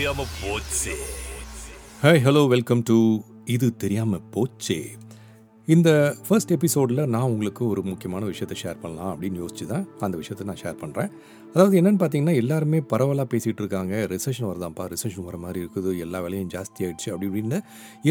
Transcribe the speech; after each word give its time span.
தெரியாம 0.00 0.26
போச்சே. 0.42 0.94
Hi 2.02 2.20
hello 2.26 2.48
welcome 2.48 2.82
to 2.82 3.18
இது 3.44 3.76
தெரியாம 3.76 4.20
போச்சே. 4.30 4.96
இந்த 5.74 5.90
ஃபர்ஸ்ட் 6.26 6.52
எபிசோடில் 6.54 7.00
நான் 7.14 7.26
உங்களுக்கு 7.32 7.62
ஒரு 7.72 7.80
முக்கியமான 7.88 8.22
விஷயத்தை 8.30 8.56
ஷேர் 8.60 8.78
பண்ணலாம் 8.82 9.10
அப்படின்னு 9.12 9.40
யோசிச்சு 9.42 9.64
தான் 9.72 9.84
அந்த 10.06 10.14
விஷயத்தை 10.20 10.44
நான் 10.48 10.60
ஷேர் 10.62 10.78
பண்ணுறேன் 10.82 11.10
அதாவது 11.52 11.74
என்னென்னு 11.80 12.00
பார்த்தீங்கன்னா 12.02 12.34
எல்லாருமே 12.42 12.78
பரவலாக 12.92 13.26
பேசிகிட்டு 13.32 13.62
இருக்காங்க. 13.62 13.94
ரிசெஷன் 14.12 14.48
வருதாம்ப்பா? 14.50 14.84
ரிசெஷன் 14.94 15.26
வர 15.28 15.36
மாதிரி 15.44 15.60
இருக்குது. 15.64 15.90
எல்லா 16.04 16.18
வேலையும் 16.24 16.50
ஜாஸ்தி 16.54 16.80
ஆகிடுச்சு 16.86 17.10
அப்படி 17.12 17.28
இப்படின்னு 17.30 17.58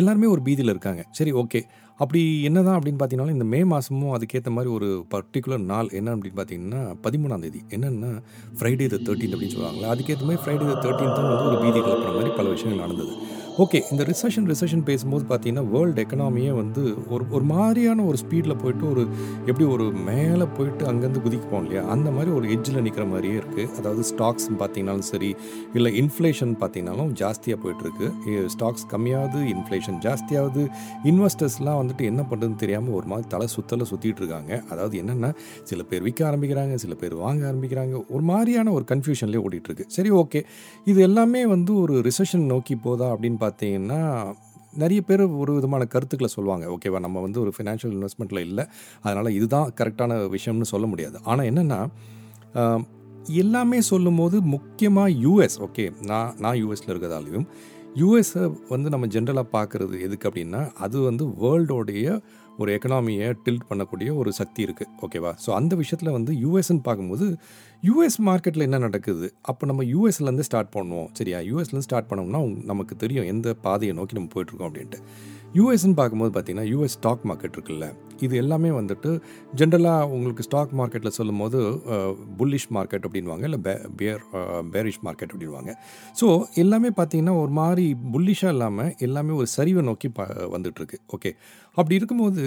எல்லாருமே 0.01 0.29
ஒரு 0.35 0.43
பீதியில் 0.47 0.73
இருக்காங்க. 0.75 1.03
சரி 1.19 1.33
ஓகே 1.41 1.61
அப்படி 1.99 2.21
என்ன 2.49 2.59
தான் 2.67 2.77
அப்படின்னு 2.77 2.99
பார்த்தீங்கன்னா 3.01 3.35
இந்த 3.37 3.47
மே 3.53 3.61
மாதமும் 3.71 4.13
அதுக்கேற்ற 4.17 4.53
மாதிரி 4.57 4.71
ஒரு 4.77 4.89
பர்டிகுலர் 5.15 5.65
நாள் 5.73 5.89
என்ன 5.99 6.13
அப்படின்னு 6.15 6.39
பார்த்தீங்கன்னா 6.39 6.81
பதிமூணாம் 7.07 7.43
தேதி. 7.47 7.61
என்னென்னா 7.77 8.11
ஃப்ரைடே 8.59 8.87
த 8.95 8.99
தேர்ட்டீன் 9.07 9.35
அப்படின்னு 9.35 9.55
சொல்லுவாங்களா 9.57 9.91
அதுக்கேற்ற 9.95 10.25
மாதிரி 10.29 10.43
ஃப்ரைடே 10.45 10.67
த 10.71 10.77
தேர்ட்டீன் 10.85 11.13
தான் 11.17 11.29
வந்து 11.31 11.49
ஒரு 11.51 11.59
பீதி 11.65 11.79
கிளப்புற 11.87 12.13
மாதிரி 12.17 12.33
பல 12.39 12.47
விஷயங்கள் 12.55 12.83
நடந்தது. 12.85 13.13
ஓகே 13.57 13.79
இந்த 13.91 14.03
ரிசெஷன் 14.03 14.45
ரிசெஷன் 14.45 14.83
பேசும்போது 14.83 15.23
பார்த்தீங்கன்னா 15.29 15.69
வேர்ல்டு 15.69 16.03
எக்கனாமியே 16.03 16.51
வந்து 16.55 16.95
ஒரு 17.09 17.25
ஒரு 17.31 17.43
மாதிரியான 17.43 18.03
ஒரு 18.03 18.17
ஸ்பீடில் 18.17 18.57
போயிட்டு 18.57 18.89
ஒரு 18.89 19.07
எப்படி 19.45 19.63
ஒரு 19.63 19.91
மேலே 19.91 20.43
போயிட்டு 20.57 20.85
அங்கேருந்து 20.85 21.21
குதிக்குப்போம் 21.25 21.63
இல்லையா? 21.63 21.87
அந்த 21.87 22.11
மாதிரி 22.11 22.31
ஒரு 22.31 22.47
எட்ஜில் 22.47 22.81
நிற்கிற 22.81 23.05
மாதிரியே 23.05 23.33
இருக்குது 23.33 23.77
அதாவது 23.77 24.03
ஸ்டாக்ஸ் 24.11 24.47
பார்த்தீங்கனாலும் 24.59 25.07
சரி 25.11 25.35
இல்லை 25.73 26.01
இன்ஃப்ளேஷன் 26.01 26.53
பார்த்தீங்கனாலும் 26.61 27.11
ஜாஸ்தியாக 27.21 27.59
போயிட்டுருக்கு. 27.63 28.07
ஸ்டாக்ஸ் 28.55 28.85
கம்மியாவது 28.93 29.41
இன்ஃப்ளேஷன் 29.55 29.99
ஜாஸ்தியாவது 30.05 30.67
இன்வெஸ்டர்ஸ்லாம் 31.03 31.79
வந்துட்டு 31.81 32.01
என்ன 32.01 32.25
பண்ணுறதுன்னு 32.29 32.55
தெரியாமல் 32.55 32.93
ஒரு 32.93 33.05
மாதிரி 33.05 33.27
தலை 33.27 33.47
சுத்தல 33.47 33.83
சுற்றிட்டு 33.91 34.23
இருக்காங்க. 34.23 34.63
அதாவது 34.69 35.01
என்னென்னா 35.01 35.35
சில 35.63 35.83
பேர் 35.83 36.01
விற்க 36.01 36.31
ஆரம்பிக்கிறாங்க 36.31 36.75
சில 36.75 36.93
பேர் 36.93 37.15
வாங்க 37.15 37.51
ஆரம்பிக்கிறாங்க. 37.51 38.05
ஒரு 38.09 38.21
மாதிரியான 38.23 38.71
ஒரு 38.71 38.85
கன்ஃபியூஷன்லேயே 38.93 39.43
ஓடிட்டுருக்கு. 39.47 39.87
சரி 39.87 40.11
ஓகே 40.11 40.43
இது 40.85 41.01
எல்லாமே 41.01 41.45
வந்து 41.45 41.75
ஒரு 41.75 42.03
ரிசெஷன் 42.09 42.47
நோக்கி 42.53 42.75
போதா 42.75 43.15
அப்படின்னு 43.15 43.47
பார்த்தீங்கன்னா 43.49 44.01
நிறைய 44.73 45.01
பேர் 45.01 45.21
ஒரு 45.41 45.51
விதமான 45.53 45.83
கருத்துக்களை 45.85 46.29
சொல்லுவாங்க. 46.35 46.65
ஓகேவா? 46.75 46.99
நம்ம 46.99 47.21
வந்து 47.21 47.39
ஒரு 47.41 47.51
ஃபினான்ஷியல் 47.55 47.93
இன்வெஸ்ட்மெண்ட்டில் 47.97 48.45
இல்லை. 48.47 48.63
அதனால் 49.03 49.35
இதுதான் 49.37 49.71
கரெக்டான 49.79 50.17
விஷயம்னு 50.35 50.71
சொல்ல 50.73 50.87
முடியாது. 50.87 51.17
ஆனால் 51.23 51.49
என்னென்னா 51.51 51.81
எல்லாமே 53.41 53.79
சொல்லும்போது 53.89 54.41
முக்கியமாக 54.53 55.09
யூஎஸ் 55.23 55.57
ஓகே 55.65 55.83
நான் 56.01 56.35
நான் 56.39 56.59
யூஎஸில் 56.61 56.91
இருக்கிறதாலையும் 56.93 57.47
யூஎஸை 57.95 58.43
வந்து 58.69 58.87
நம்ம 58.89 59.07
ஜென்ரலாக 59.07 59.47
பார்க்குறது 59.55 59.95
எதுக்கு 60.05 60.27
அப்படின்னா 60.29 60.61
அது 60.85 60.97
வந்து 61.01 61.23
வேர்ல்டோடைய 61.43 62.07
ஒரு 62.61 62.69
எக்கனாமியை 62.77 63.27
டில்ட் 63.45 63.67
பண்ணக்கூடிய 63.69 64.09
ஒரு 64.15 64.31
சக்தி 64.39 64.61
இருக்குது 64.67 64.89
ஓகேவா? 65.05 65.31
ஸோ 65.45 65.49
அந்த 65.59 65.73
விஷயத்தில் 65.75 66.15
வந்து 66.17 66.31
யூஎஸ்ன்னு 66.43 66.83
பார்க்கும்போது 66.87 67.25
யூஎஸ் 67.87 68.17
மார்க்கெட்டில் 68.27 68.65
என்ன 68.65 68.77
நடக்குது? 68.85 69.27
அப்போ 69.49 69.63
நம்ம 69.69 69.81
யூஎஸ்லேருந்து 69.91 70.45
ஸ்டார்ட் 70.47 70.71
பண்ணுவோம். 70.73 71.09
சரியா? 71.17 71.37
யூஎஸ்லேருந்து 71.49 71.87
ஸ்டார்ட் 71.87 72.09
பண்ணோம்னா 72.09 72.39
நமக்கு 72.71 72.93
தெரியும் 73.03 73.27
எந்த 73.33 73.53
பாதையை 73.65 73.93
நோக்கி 73.99 74.15
நம்ம 74.17 74.29
போயிட்டுருக்கோம் 74.33 74.69
அப்படின்ட்டு. 74.69 74.99
யூஎஸ்ன்னு 75.57 75.97
பார்க்கும்போது 75.99 76.31
பார்த்தீங்கன்னா 76.35 76.65
யூஎஸ் 76.71 76.95
ஸ்டாக் 76.97 77.23
மார்க்கெட் 77.29 77.55
இருக்குல்ல. 77.57 77.87
இது 78.25 78.33
எல்லாமே 78.41 78.69
வந்துட்டு 78.79 79.11
ஜென்ரலாக 79.59 80.09
உங்களுக்கு 80.15 80.45
ஸ்டாக் 80.47 80.73
மார்க்கெட்டில் 80.79 81.17
சொல்லும்போது 81.19 81.59
புல்லிஷ் 82.41 82.69
மார்க்கெட் 82.77 83.07
அப்படின்வாங்க 83.07 83.45
இல்லை 83.49 83.59
பே 83.67 83.73
பியர் 84.01 84.21
பேரிஷ் 84.75 85.01
மார்க்கெட் 85.07 85.31
அப்படின்வாங்க 85.33 85.73
ஸோ 86.21 86.27
எல்லாமே 86.63 86.91
பார்த்தீங்கன்னா 86.99 87.35
ஒரு 87.43 87.53
மாதிரி 87.61 87.87
புல்லிஷாக 88.15 88.55
இல்லாமல் 88.57 88.93
எல்லாமே 89.07 89.33
ஒரு 89.39 89.49
சரிவை 89.57 89.83
நோக்கி 89.91 90.09
ப 90.19 90.27
வந்துட்டுருக்கு. 90.57 90.99
ஓகே 91.17 91.31
அப்படி 91.77 91.99
இருக்கும்போது 92.01 92.43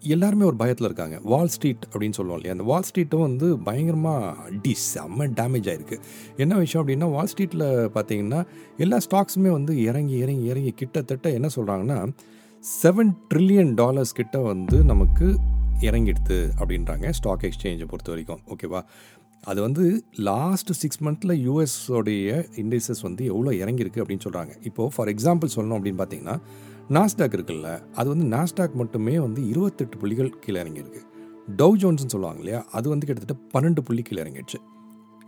எல்லாருமே 0.00 0.44
ஒரு 0.44 0.56
பயத்தில் 0.56 0.86
இருக்காங்க. 0.86 1.20
வால் 1.22 1.48
ஸ்ட்ரீட் 1.48 1.84
அப்படின்னு 1.90 2.12
சொல்லுவோம் 2.12 2.40
இல்லையா? 2.40 2.58
அந்த 2.58 2.72
வால் 2.72 2.82
ஸ்ட்ரீட்டும் 2.88 3.20
வந்து 3.20 3.58
பயங்கரமாக 3.58 4.34
அடி 4.42 4.76
செம்ம 4.94 5.28
டேமேஜ் 5.40 5.68
ஆகிருக்கு 5.72 5.98
என்ன 6.36 6.56
விஷயம் 6.56 6.86
அப்படின்னா 6.86 7.10
வால் 7.10 7.28
ஸ்ட்ரீட்டில் 7.36 7.88
பார்த்தீங்கன்னா 7.94 8.46
எல்லா 8.76 8.98
ஸ்டாக்ஸுமே 9.10 9.50
வந்து 9.50 9.82
இறங்கி 9.82 10.16
இறங்கி 10.16 10.44
இறங்கி 10.44 10.70
கிட்டத்தட்ட 10.70 11.30
என்ன 11.30 11.48
சொல்கிறாங்கன்னா 11.56 12.12
செவன் 12.82 13.12
ட்ரில்லியன் 13.34 13.74
டாலர்ஸ் 13.74 14.12
கிட்ட 14.12 14.38
வந்து 14.38 14.84
நமக்கு 14.84 15.38
இறங்கிடுது 15.80 16.48
அப்படின்றாங்க 16.58 17.10
ஸ்டாக் 17.10 17.42
எக்ஸ்சேஞ்சை 17.42 17.84
பொறுத்த 17.84 18.10
வரைக்கும். 18.10 18.40
ஓகேவா 18.46 18.84
அது 19.44 19.60
வந்து 19.60 20.04
லாஸ்ட் 20.14 20.72
சிக்ஸ் 20.72 21.02
மந்த்தில் 21.02 21.50
யூஎஸோடைய 21.50 22.46
இண்டெக்ஸஸ் 22.56 23.02
வந்து 23.02 23.24
எவ்வளோ 23.24 23.64
இறங்கியிருக்கு 23.64 24.02
அப்படின்னு 24.02 24.20
சொல்கிறாங்க 24.24 24.50
இப்போது 24.62 24.94
ஃபார் 24.96 25.08
எக்ஸாம்பிள் 25.08 25.54
சொல்லணும் 25.56 25.78
அப்படின்னு 25.78 26.00
பார்த்தீங்கன்னா 26.02 26.38
நாஸ்டாக் 26.96 27.34
இருக்குல்ல 27.36 27.70
அது 27.94 28.08
வந்து 28.08 28.26
நாஸ்டாக் 28.36 28.74
மட்டுமே 28.74 29.14
வந்து 29.18 29.40
இருபத்தெட்டு 29.48 29.96
புள்ளிகள் 29.98 30.30
கீழே 30.38 30.58
இறங்கியிருக்கு. 30.62 31.00
டவ் 31.56 31.76
ஜோன்ஸ்னு 31.80 32.12
சொல்லுவாங்க 32.14 32.38
இல்லையா 32.38 32.60
அது 32.72 32.88
வந்து 32.88 33.06
கிட்டத்தட்ட 33.06 33.42
பன்னெண்டு 33.54 33.80
புள்ளி 33.80 34.02
கீழே 34.02 34.20
இறங்கிடுச்சு. 34.22 34.58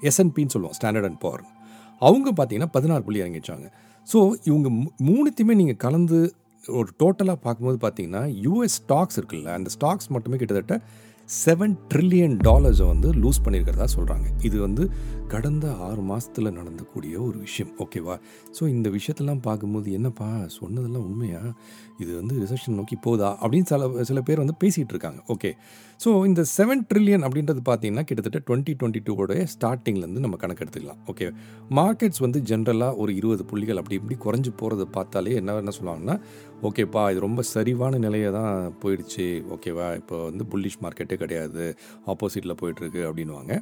எஸ்என்பின்னு 0.09 0.55
சொல்லுவோம் 0.55 0.77
ஸ்டாண்டர்ட் 0.79 1.09
அண்ட் 1.09 1.21
பவர் 1.21 1.45
அவங்க 2.03 2.29
பார்த்தீங்கன்னா 2.31 2.71
பதினாறு 2.73 3.03
புள்ளி 3.05 3.21
இறங்கிச்சாங்க 3.23 3.67
ஸோ 4.07 4.19
இவங்க 4.45 4.69
மூணுத்தையுமே 5.09 5.55
நீங்கள் 5.61 5.77
கலந்து 5.77 6.19
ஒரு 6.65 6.89
டோட்டலாக 6.99 7.39
பார்க்கும்போது 7.47 7.79
பார்த்தீங்கன்னா 7.85 8.23
யூஎஸ் 8.47 8.77
ஸ்டாக்ஸ் 8.81 9.19
இருக்குல்ல 9.19 9.51
அந்த 9.59 9.71
ஸ்டாக்ஸ் 9.77 10.09
மட்டுமே 10.09 10.37
கிட்டத்தட்ட 10.37 10.75
செவன் 11.31 11.75
ட்ரில்லியன் 11.95 12.37
டாலர்ஸை 12.45 12.87
வந்து 12.87 13.13
லூஸ் 13.13 13.39
பண்ணியிருக்கிறதா 13.45 13.87
சொல்கிறாங்க 13.97 14.29
இது 14.43 14.61
வந்து 14.61 14.91
கடந்த 15.29 15.75
ஆறு 15.75 16.03
மாதத்தில் 16.03 16.53
நடந்தக்கூடிய 16.53 17.21
ஒரு 17.21 17.39
விஷயம். 17.39 17.73
ஓகேவா 17.79 18.21
ஸோ 18.61 18.69
இந்த 18.69 18.91
விஷயத்தெல்லாம் 18.91 19.43
பார்க்கும்போது 19.43 19.93
என்னப்பா 19.93 20.45
சொன்னதெல்லாம் 20.47 21.05
உண்மையா? 21.05 21.41
இது 22.03 22.11
வந்து 22.21 22.35
ரிசப்ஷன் 22.43 22.77
நோக்கி 22.81 22.97
போதா 23.07 23.29
அப்படின்னு 23.43 23.69
சில 23.71 23.89
சில 24.11 24.21
பேர் 24.29 24.43
வந்து 24.43 24.57
பேசிகிட்டு 24.63 24.95
இருக்காங்க. 24.95 25.21
ஓகே 25.35 25.51
ஸோ 26.05 26.11
இந்த 26.29 26.43
செவன் 26.57 26.83
ட்ரில்லியன் 26.91 27.25
அப்படின்றது 27.27 27.63
பார்த்தீங்கன்னா 27.69 28.05
கிட்டத்தட்ட 28.09 28.41
டுவெண்ட்டி 28.49 28.75
டுவெண்ட்டி 28.81 29.01
டூவோடைய 29.09 29.43
ஸ்டார்டிங்லேருந்து 29.55 30.25
நம்ம 30.27 30.39
கணக்கு 30.43 30.63
எடுத்துக்கலாம். 30.65 31.01
ஓகே 31.13 31.27
மார்க்கெட்ஸ் 31.81 32.23
வந்து 32.27 32.41
ஜென்ரலாக 32.51 33.01
ஒரு 33.05 33.13
இருபது 33.21 33.45
புள்ளிகள் 33.51 33.81
அப்படி 33.83 33.99
இப்படி 34.01 34.19
குறைஞ்சி 34.27 34.53
போகிறத 34.63 34.87
பார்த்தாலே 34.97 35.35
என்ன 35.43 35.59
என்ன 35.63 35.75
சொல்லுவாங்கன்னா 35.79 36.17
ஓகேப்பா 36.69 37.05
இது 37.13 37.27
ரொம்ப 37.27 37.43
சரிவான 37.55 38.01
நிலையை 38.07 38.31
தான் 38.39 38.55
போயிடுச்சு. 38.83 39.29
ஓகேவா 39.57 39.89
இப்போ 40.01 40.17
வந்து 40.31 40.47
புல்லிஷ் 40.55 40.81
மார்க்கெட்டே 40.87 41.19
கிடையாது. 41.25 41.67
ஆப்போசிட்டில் 42.13 42.59
போயிட்டுருக்கு 42.63 43.03
அப்படின்வாங்க 43.11 43.55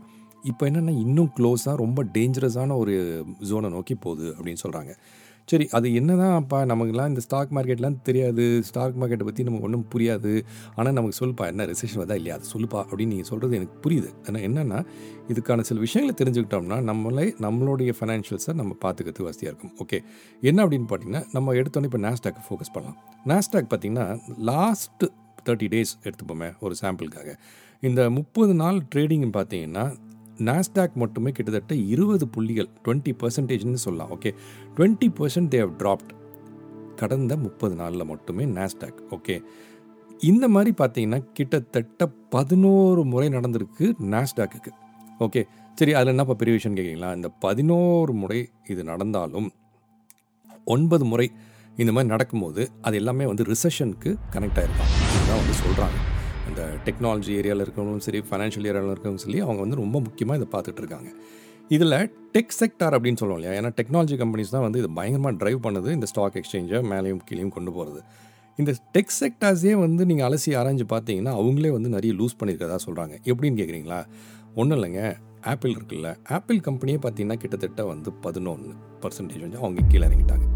இப்போ 0.50 0.64
என்னென்னா 0.68 0.92
இன்னும் 1.04 1.30
க்ளோஸாக 1.36 1.74
ரொம்ப 1.82 2.00
டேஞ்சரஸான 2.16 2.76
ஒரு 2.82 2.92
ஜோனை 3.48 3.68
நோக்கி 3.76 3.94
போகுது 4.04 4.28
அப்படின்னு 4.36 4.62
சொல்கிறாங்க 4.64 4.92
சரி 5.50 5.66
அது 5.76 5.88
என்னதான் 5.98 6.34
அப்பா 6.40 6.58
நமக்குலாம் 6.70 7.10
இந்த 7.12 7.22
ஸ்டாக் 7.26 7.52
மார்க்கெட்லாம் 7.56 7.96
தெரியாது. 8.08 8.44
ஸ்டாக் 8.68 8.96
மார்க்கெட்டை 9.00 9.26
பற்றி 9.28 9.44
நமக்கு 9.46 9.66
ஒன்றும் 9.68 9.84
புரியாது. 9.92 10.32
ஆனால் 10.78 10.94
நமக்கு 10.98 11.18
சொல்லுப்பா 11.20 11.44
என்ன 11.52 11.66
ரிசெஷன் 11.70 12.00
வருதா 12.00 12.16
இல்லையா? 12.20 12.34
அது 12.38 12.46
சொல்லுப்பா 12.54 12.80
அப்படின்னு 12.88 13.12
நீங்கள் 13.14 13.30
சொல்கிறது 13.30 13.56
எனக்கு 13.60 13.76
புரியுது. 13.84 14.10
ஆனால் 14.26 14.44
என்னென்னா 14.48 14.80
இதுக்கான 15.34 15.64
சில 15.68 15.80
விஷயங்களை 15.86 16.14
தெரிஞ்சுக்கிட்டோம்னா 16.20 16.78
நம்மளே 16.90 17.26
நம்மளுடைய 17.46 17.94
ஃபைனான்ஷியல்ஸை 18.00 18.54
நம்ம 18.60 18.76
பார்த்துக்கிறது 18.84 19.28
வசதியாக 19.28 19.52
இருக்கும். 19.52 19.74
ஓகே 19.84 20.00
என்ன 20.50 20.66
அப்படின்னு 20.66 20.88
பார்த்தீங்கன்னா 20.90 21.24
நம்ம 21.36 21.54
எடுத்தோன்னே 21.60 21.90
இப்போ 21.90 22.02
நாஸ்டாக் 22.08 22.44
ஃபோக்கஸ் 22.48 22.74
பண்ணலாம். 22.76 22.98
நாஸ்டாக் 23.32 23.70
பார்த்தீங்கன்னா 23.72 24.06
லாஸ்ட்டு 24.50 25.08
தேர்ட்டி 25.48 25.68
டேஸ் 25.74 25.94
எடுத்துப்போமே 26.06 26.50
ஒரு 26.66 26.74
சாம்பிளுக்காக 26.82 27.30
இந்த 27.88 28.02
முப்பது 28.10 28.52
நாள் 28.60 28.78
ட்ரேடிங் 28.92 29.26
பார்த்தீங்கன்னா 29.36 29.84
நாஸ்டாக் 30.38 30.94
மட்டுமே 30.94 31.30
கிட்டத்தட்ட 31.30 31.74
இருபது 31.74 32.28
புள்ளிகள் 32.28 32.68
டுவெண்ட்டி 32.84 33.12
பர்சன்டேஜ்னு 33.20 33.74
சொல்லலாம் 33.74 34.10
okay 34.10 34.34
twenty 34.76 35.08
percent 35.16 35.48
they've 35.48 35.70
dropped 35.78 36.12
கடந்த 36.96 37.36
முப்பது 37.36 37.74
நாளில் 37.74 38.04
மட்டுமே 38.04 38.44
நாஸ்டாக் 38.44 39.00
ஓகே 39.10 39.36
இந்த 40.20 40.48
மாதிரி 40.48 40.74
பார்த்தீங்கன்னா 40.78 41.24
கிட்டத்தட்ட 41.32 42.06
பதினோரு 42.30 43.04
முறை 43.04 43.28
நடந்திருக்கு 43.28 43.94
நாஸ்டாக்குக்கு 44.10 44.70
ஓகே 45.20 45.42
சரி 45.74 45.94
அதில் 45.94 46.06
என்னப்பா 46.06 46.34
பெரிய 46.34 46.54
விஷயம் 46.56 46.76
கேட்குறீங்களா 46.76 47.14
இந்த 47.14 47.28
பதினோரு 47.38 48.12
முறை 48.12 48.48
இது 48.68 48.84
நடந்தாலும் 48.84 49.48
ஒன்பது 50.64 51.04
முறை 51.04 51.26
இந்த 51.76 51.92
மாதிரி 51.92 52.08
நடக்கும்போது 52.08 52.70
அது 52.82 52.96
எல்லாமே 52.96 53.26
வந்து 53.26 53.44
ரிசெஷனுக்கு 53.44 54.10
கனெக்ட் 54.32 54.58
ஆயிருக்கும். 54.58 54.90
இதுதான் 55.08 55.38
வந்து 55.38 55.54
சொல்கிறாங்க 55.58 55.98
இந்த 56.58 56.68
டெக்னாலஜி 56.86 57.32
ஏரியாவில் 57.40 57.62
இருக்கிறவங்களும் 57.64 58.04
சரி 58.06 58.20
ஃபைனான்ஷியல் 58.28 58.66
ஏரியாவில் 58.68 58.90
இருக்கிறவங்களும் 58.92 59.24
சரி 59.24 59.40
அவங்க 59.44 59.60
வந்து 59.64 59.76
ரொம்ப 59.80 59.96
முக்கியமாக 60.06 60.38
இதை 60.40 60.46
பார்த்துட்டு 60.54 60.80
இருக்காங்க. 60.82 61.10
இதில் 61.74 61.96
டெக் 62.34 62.54
செக்டார் 62.60 62.94
அப்படின்னு 62.96 63.20
சொல்லுவோம் 63.20 63.38
இல்லையா? 63.40 63.52
ஏன்னா 63.58 63.70
டெக்னாலஜி 63.78 64.16
கம்பெனிஸ் 64.22 64.52
தான் 64.54 64.64
வந்து 64.64 64.78
இது 64.82 64.88
பயங்கரமாக 64.98 65.34
ட்ரைவ் 65.42 65.60
பண்ணுது. 65.66 65.88
இந்த 65.96 66.06
ஸ்டாக் 66.12 66.36
எக்ஸ்சேஞ்சை 66.40 66.78
மேலேயும் 66.92 67.20
கீழேயும் 67.28 67.54
கொண்டு 67.56 67.72
போகிறது 67.76 68.00
இந்த 68.58 68.72
டெக் 68.94 69.14
செக்டார்ஸே 69.20 69.74
வந்து 69.84 70.02
நீங்கள் 70.10 70.26
அலசி 70.28 70.52
ஆராய்ஞ்சு 70.60 70.86
பார்த்தீங்கன்னா 70.94 71.34
அவங்களே 71.40 71.70
வந்து 71.76 71.90
நிறைய 71.96 72.12
லூஸ் 72.20 72.38
பண்ணியிருக்கதா 72.40 72.78
சொல்கிறாங்க 72.86 73.14
எப்படின்னு 73.30 73.58
கேட்குறீங்களா 73.60 74.00
ஒன்றும் 74.60 74.76
இல்லைங்க. 74.78 75.02
ஆப்பிள் 75.52 75.74
இருக்குல்ல. 75.76 76.10
ஆப்பிள் 76.36 76.60
கம்பெனியே 76.68 77.00
பார்த்தீங்கன்னா 77.04 77.40
கிட்டத்தட்ட 77.42 77.84
வந்து 77.92 78.12
பதினொன்று 78.26 78.72
பர்சன்டேஜ் 79.04 79.44
வந்து 79.46 79.60
அவங்க 79.64 79.86
கீழே 79.92 80.04
இறங்கிட்டாங்க. 80.08 80.46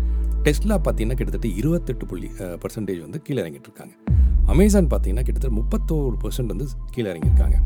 டெஸ்லா 0.48 0.78
பார்த்தீங்கன்னா 0.86 1.18
கிட்டத்தட்ட 1.20 1.50
இருபத்தெட்டு 1.60 2.06
புள்ளி 2.12 2.30
பர்சன்டேஜ் 2.64 3.02
வந்து 3.06 3.20
கீழே 3.26 3.40
இறங்கிட்டு 3.44 3.70
இருக்காங்க. 3.70 3.94
அமேசான் 4.50 4.88
பார்த்தீங்கன்னா 4.92 5.24
கிட்டத்தட்ட 5.24 5.56
முப்பத்தோரு 5.60 6.16
பர்சன்ட் 6.22 6.52
வந்து 6.54 6.66
கீழே 6.90 7.12
இறங்கியிருக்காங்க. 7.12 7.56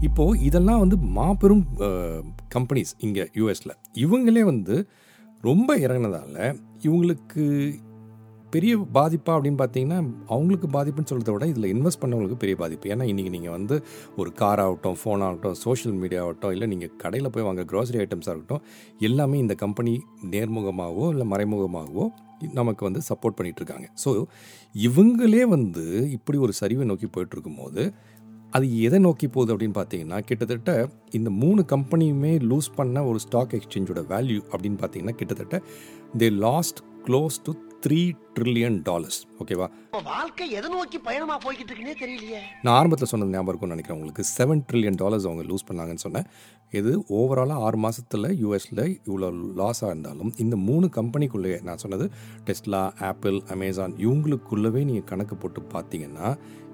இப்போது 0.00 0.40
இதெல்லாம் 0.40 0.80
வந்து 0.80 0.96
மாபெரும் 0.96 1.64
கம்பெனிஸ் 2.54 2.92
இங்கே 2.98 3.24
யூஎஸில் 3.34 3.74
இவங்களே 4.04 4.44
வந்து 4.44 4.88
ரொம்ப 5.42 5.76
இறங்கினதால் 5.78 6.58
இவங்களுக்கு 6.82 7.44
பெரிய 8.52 8.78
பாதிப்பா 8.78 9.32
அப்படின்னு 9.36 9.60
பார்த்தீங்கன்னா 9.60 9.98
அவங்களுக்கு 10.28 10.68
பாதிப்புன்னு 10.68 11.10
சொல்கிறத 11.10 11.32
விட 11.32 11.46
இதில் 11.46 11.68
இன்வெஸ்ட் 11.74 12.00
பண்ணவங்களுக்கு 12.02 12.36
பெரிய 12.36 12.56
பாதிப்பு. 12.56 12.88
ஏன்னா 12.90 13.02
இன்றைக்கி 13.02 13.30
நீங்கள் 13.30 13.50
வந்து 13.50 13.82
ஒரு 14.16 14.32
கார் 14.32 14.60
ஆகட்டும் 14.60 14.96
ஃபோன் 15.02 15.22
ஆகட்டும் 15.26 15.54
சோஷியல் 15.54 15.96
மீடியா 15.96 16.22
ஆகட்டும் 16.22 16.50
இல்லை 16.50 16.68
நீங்கள் 16.68 16.92
கடையில் 16.96 17.30
போய் 17.30 17.42
வாங்க 17.42 17.62
க்ராசரி 17.62 17.98
ஐட்டம்ஸாக 17.98 18.34
இருக்கட்டும் 18.36 18.62
எல்லாமே 18.98 19.38
இந்த 19.38 19.54
கம்பெனி 19.54 20.00
நேர்முகமாகவோ 20.30 21.08
இல்லை 21.08 21.26
மறைமுகமாகவோ 21.28 22.06
நமக்கு 22.52 22.82
வந்து 22.84 23.00
சப்போர்ட் 23.08 23.36
பண்ணிகிட்ருக்காங்க 23.38 23.86
ஸோ 24.04 24.10
இவங்களே 24.82 25.44
வந்து 25.48 25.84
இப்படி 26.12 26.38
ஒரு 26.38 26.52
சரிவை 26.60 26.84
நோக்கி 26.84 27.06
போயிட்டுருக்கும்போது 27.06 27.84
அது 28.50 28.66
எதை 28.80 28.98
நோக்கி 28.98 29.26
போகுது 29.28 29.52
அப்படின்னு 29.54 29.76
பார்த்தீங்கன்னா 29.76 30.18
கிட்டத்தட்ட 30.20 30.72
இந்த 31.10 31.30
மூணு 31.30 31.60
கம்பெனியுமே 31.68 32.32
லூஸ் 32.42 32.68
பண்ண 32.76 33.04
ஒரு 33.04 33.18
ஸ்டாக் 33.18 33.54
எக்ஸ்சேஞ்சோட 33.54 34.00
வேல்யூ 34.08 34.40
அப்படின்னு 34.52 34.78
பார்த்தீங்கன்னா 34.80 35.14
கிட்டத்தட்ட 35.14 35.58
they 36.16 36.28
lost 36.38 36.80
close 37.06 37.38
to 37.44 37.52
three 37.84 38.00
trillion 38.36 38.76
dollars 38.88 39.18
ஓகேவா 39.42 39.66
வாழ்க்கை 40.08 40.44
எதை 40.58 40.68
நோக்கி 40.74 40.98
பயணமா 41.06 41.36
போய்கிட்டு 41.44 41.70
இருக்குன்னே 41.70 41.94
தெரியலையே. 42.02 42.40
நான் 42.64 42.76
ஆரம்பத்தில் 42.80 43.10
சொன்னது 43.12 43.32
ஞாபகம் 43.34 43.50
இருக்கும்னு 43.50 43.74
நினைக்கிறேன் 43.74 43.98
உங்களுக்கு. 43.98 44.24
செவன் 44.36 44.62
ட்ரில்லியன் 44.68 44.98
டாலர்ஸ் 45.02 45.26
அவங்க 45.28 45.44
லூஸ் 45.50 45.66
பண்ணாங்கன்னு 45.68 46.04
சொன்னேன். 46.04 46.26
இது 46.78 46.92
ஓவராலாக 47.18 47.64
ஆறு 47.66 47.78
மாதத்தில் 47.84 48.28
யூஎஸில் 48.42 48.82
இவ்வளோ 49.08 49.30
லாஸாக 49.60 49.90
இருந்தாலும் 49.92 50.30
இந்த 50.44 50.56
மூணு 50.68 50.88
கம்பெனிக்குள்ளேயே 50.98 51.58
நான் 51.68 51.82
சொன்னது 51.84 52.06
டெஸ்லா 52.48 52.82
ஆப்பிள் 53.10 53.38
அமேசான் 53.56 53.96
இவங்களுக்குள்ளவே 54.04 54.82
நீங்கள் 54.90 55.08
கணக்கு 55.12 55.36
போட்டு 55.36 55.62
பார்த்தீங்கன்னா 55.74 56.30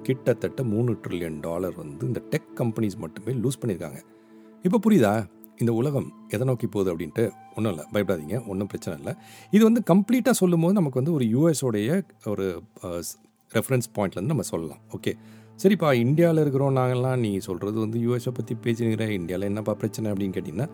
கிட்டத்தட்ட 0.08 0.62
மூணு 0.74 0.92
ட்ரில்லியன் 1.06 1.40
டாலர் 1.48 1.76
வந்து 1.82 2.06
இந்த 2.10 2.22
டெக் 2.34 2.52
கம்பெனிஸ் 2.62 2.98
மட்டுமே 3.06 3.34
லூஸ் 3.44 3.60
பண்ணியிருக்காங்க. 3.62 4.00
இப்போ 4.66 4.78
புரியுதா? 4.86 5.14
இந்த 5.62 5.72
உலகம் 5.80 6.08
எதை 6.34 6.44
நோக்கி 6.50 6.66
போகுது 6.74 6.90
அப்படின்ட்டு 6.92 7.24
ஒன்றும் 7.56 7.72
இல்லை 7.72 7.84
பயப்படாதீங்க 7.94 8.36
ஒன்றும் 8.52 8.70
பிரச்சனை 8.72 8.94
இல்லை. 9.00 9.12
இது 9.56 9.62
வந்து 9.68 9.82
கம்ப்ளீட்டாக 9.90 10.34
சொல்லும்போது 10.42 10.76
நமக்கு 10.78 11.00
வந்து 11.00 11.14
ஒரு 11.18 11.26
யூஎஸோடைய 11.34 11.98
ஒரு 12.32 12.46
ரெஃபரன்ஸ் 13.56 13.88
பாயிண்ட்லேருந்து 13.96 14.34
நம்ம 14.34 14.46
சொல்லலாம். 14.52 14.80
ஓகே 14.96 15.12
சரிப்பா 15.62 15.88
இந்தியாவில் 16.04 16.40
இருக்கிறோம் 16.42 16.74
நாங்கள்லாம் 16.78 17.20
நீ 17.24 17.30
சொல்கிறது 17.46 17.78
வந்து 17.84 17.98
யூஎஸை 18.06 18.32
பற்றி 18.38 18.54
பேசினுங்கிற 18.64 19.06
இந்தியாவில் 19.18 19.48
என்னப்பா 19.50 19.72
பிரச்சனை 19.82 20.06
அப்படின்னு 20.12 20.36
கேட்டிங்கன்னா 20.36 20.68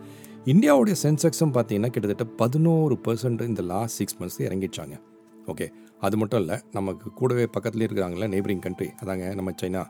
இந்தியாவுடைய 0.53 0.95
சென்செக்ஸும் 1.03 1.53
பார்த்தீங்கன்னா 1.55 1.91
கிட்டத்தட்ட 1.95 2.25
பதினோரு 2.41 2.97
பர்சன்ட் 3.07 3.41
இந்த 3.51 3.63
லாஸ்ட் 3.71 3.97
சிக்ஸ் 4.01 4.17
மந்த்ஸ் 4.19 4.41
இறங்கிடுச்சாங்க. 4.47 4.97
ஓகே 5.53 5.67
அது 6.05 6.15
மட்டும் 6.21 6.41
இல்லை 6.43 6.55
நமக்கு 6.77 7.07
கூடவே 7.19 7.45
பக்கத்துலேயே 7.55 7.87
இருக்கிறாங்களே 7.89 8.27
நெய்பரிங் 8.33 8.63
கண்ட்ரி 8.65 8.89
அதாங்க 9.01 9.25
நம்ம 9.39 9.53
சைனா. 9.61 9.83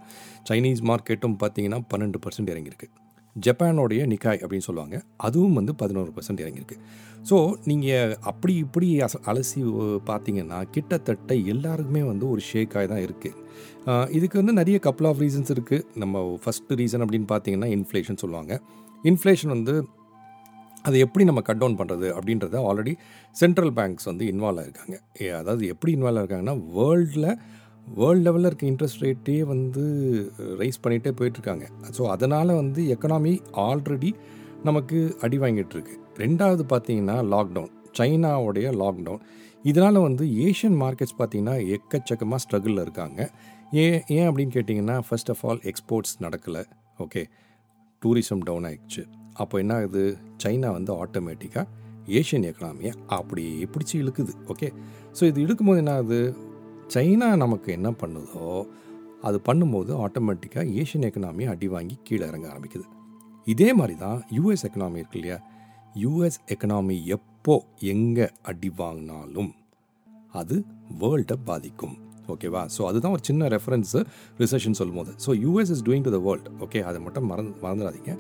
சைனீஸ் 0.50 0.84
மார்க்கெட்டும் 0.92 1.36
பார்த்தீங்கன்னா 1.44 1.80
பன்னெண்டு 1.94 2.22
பர்சன்ட் 2.26 2.52
இறங்கியிருக்கு. 2.54 2.90
ஜப்பானோடைய 3.36 4.02
நிக்காய் 4.12 4.42
அப்படின்னு 4.44 4.68
சொல்லுவாங்க. 4.68 4.96
அதுவும் 5.22 5.54
வந்து 5.54 5.74
பதினோரு 5.76 6.12
பர்சன்ட் 6.16 6.44
இறங்கியிருக்கு. 6.44 6.78
ஸோ 7.30 7.38
நீங்கள் 7.68 8.14
அப்படி 8.24 8.54
இப்படி 8.58 8.88
அச 9.02 9.16
அலசி 9.26 9.62
பார்த்தீங்கன்னா 10.10 10.60
கிட்டத்தட்ட 10.76 11.34
எல்லாருக்குமே 11.54 12.04
வந்து 12.04 12.26
ஒரு 12.30 12.42
ஷேக்காய் 12.52 12.92
தான் 12.94 13.04
இருக்குது 13.06 13.44
இதுக்கு 14.12 14.38
வந்து 14.42 14.54
நிறைய 14.54 14.78
கப்புள் 14.86 15.08
ஆஃப் 15.10 15.22
ரீசன்ஸ் 15.22 15.52
இருக்குது 15.56 15.86
நம்ம 15.98 16.14
ஃபஸ்ட்டு 16.44 16.78
ரீசன் 16.80 17.04
அப்படின்னு 17.06 17.28
பார்த்தீங்கன்னா 17.32 17.70
இன்ஃப்ளேஷன் 17.78 18.22
சொல்லுவாங்க. 18.24 18.54
இன்ஃப்ளேஷன் 19.04 19.54
வந்து 19.56 19.76
அதை 20.86 20.98
எப்படி 21.06 21.24
நம்ம 21.24 21.42
கட் 21.42 21.62
டவுன் 21.62 21.78
பண்ணுறது 21.78 22.08
அப்படின்றத 22.18 22.58
ஆல்ரெடி 22.70 22.94
சென்ட்ரல் 23.36 23.74
பேங்க்ஸ் 23.78 24.08
வந்து 24.10 24.24
இன்வால்வ் 24.32 24.62
ஆகிருக்காங்க 24.62 24.96
ஏ, 25.22 25.30
அதாவது 25.40 25.64
எப்படி 25.68 25.92
இன்வால்வ் 25.98 26.20
ஆகிருக்காங்கன்னா 26.22 26.58
வேர்ல்டில் 26.76 27.30
வேர்ல்டு 28.00 28.24
லெவலில் 28.28 28.48
இருக்க 28.50 28.66
இன்ட்ரெஸ்ட் 28.72 29.04
ரேட்டே 29.06 29.36
வந்து 29.54 29.84
ரைஸ் 30.62 30.82
பண்ணிகிட்டே 30.84 31.12
போயிட்டுருக்காங்க. 31.20 31.66
ஸோ 31.98 32.04
அதனால் 32.14 32.52
வந்து 32.62 32.82
எக்கனாமி 32.96 33.34
ஆல்ரெடி 33.68 34.12
நமக்கு 34.68 35.00
அடி 35.26 35.38
வாங்கிட்டுருக்கு. 35.44 35.96
ரெண்டாவது 36.24 36.64
பார்த்தீங்கன்னா 36.74 37.18
லாக்டவுன் 37.34 37.74
சைனாவுடைய 38.00 38.68
லாக்டவுன் 38.82 39.22
இதனால் 39.70 40.00
வந்து 40.08 40.24
ஏஷியன் 40.48 40.78
மார்க்கெட்ஸ் 40.82 41.18
பார்த்தீங்கன்னா 41.20 41.56
எக்கச்சக்கமாக 41.76 42.40
ஸ்ட்ரகிளில் 42.44 42.82
இருக்காங்க. 42.86 43.20
ஏன் 43.84 44.02
ஏன் 44.16 44.28
அப்படின்னு 44.30 44.54
கேட்டிங்கன்னா 44.58 44.98
ஃபர்ஸ்ட் 45.08 45.32
ஆஃப் 45.34 45.44
ஆல் 45.50 45.62
எக்ஸ்போர்ட்ஸ் 45.72 46.16
நடக்கலை. 46.26 46.64
ஓகே 47.06 47.24
டூரிசம் 48.02 48.44
டவுன் 48.50 48.68
ஆகிடுச்சு 48.70 49.04
அப்போ 49.44 49.56
என்ன 49.64 49.74
ஆகுது? 49.80 50.04
சைனா 50.44 50.70
வந்து 50.78 50.92
ஆட்டோமேட்டிக்காக 51.04 51.66
ஏஷியன் 52.20 52.46
எக்கனாமியை 52.50 52.92
அப்படியே 53.18 53.66
பிடிச்சி 53.74 53.96
இழுக்குது. 54.02 54.34
ஓகே 54.54 54.68
ஸோ 55.18 55.24
இது 55.32 55.40
இழுக்கும்போது 55.46 55.82
என்ன 55.84 55.94
ஆகுது? 56.00 56.20
சைனா 56.94 57.28
நமக்கு 57.44 57.70
என்ன 57.78 57.90
பண்ணுதோ 58.02 58.50
அது 59.28 59.38
பண்ணும்போது 59.48 59.92
ஆட்டோமேட்டிக்காக 60.06 60.66
ஏஷியன் 60.82 61.06
எக்கனாமியை 61.08 61.50
அடி 61.54 61.68
வாங்கி 61.74 61.96
கீழே 62.08 62.26
இறங்க 62.32 62.48
ஆரம்பிக்குது. 62.54 62.86
இதே 63.54 63.70
மாதிரி 63.80 63.96
தான் 64.04 64.18
யூஎஸ் 64.38 64.66
எக்கனாமி 64.68 65.00
இருக்கு 65.02 65.20
இல்லையா? 65.20 65.38
யூஎஸ் 66.04 66.40
எக்கனாமி 66.54 66.96
எப்போ 67.16 67.56
எங்கே 67.94 68.28
அடி 68.52 68.70
வாங்கினாலும் 68.82 69.52
அது 70.42 70.56
வேர்ல்டை 71.02 71.38
பாதிக்கும். 71.50 71.96
ஓகேவா 72.34 72.62
ஸோ 72.76 72.82
அதுதான் 72.90 73.14
ஒரு 73.16 73.24
சின்ன 73.30 73.48
ரெஃபரன்ஸு 73.54 74.00
ரிசர்ஷன் 74.44 74.78
சொல்லும்போது. 74.80 75.12
So 75.26 75.32
US 75.44 75.72
is 75.76 75.84
doing 75.88 76.06
to 76.08 76.14
the 76.16 76.20
world 76.28 76.50
okay 76.66 76.80
அதை 76.90 77.00
மட்டும் 77.06 77.28
மறந்து 77.32 77.54
மறந்துடாதீங்க. 77.66 78.14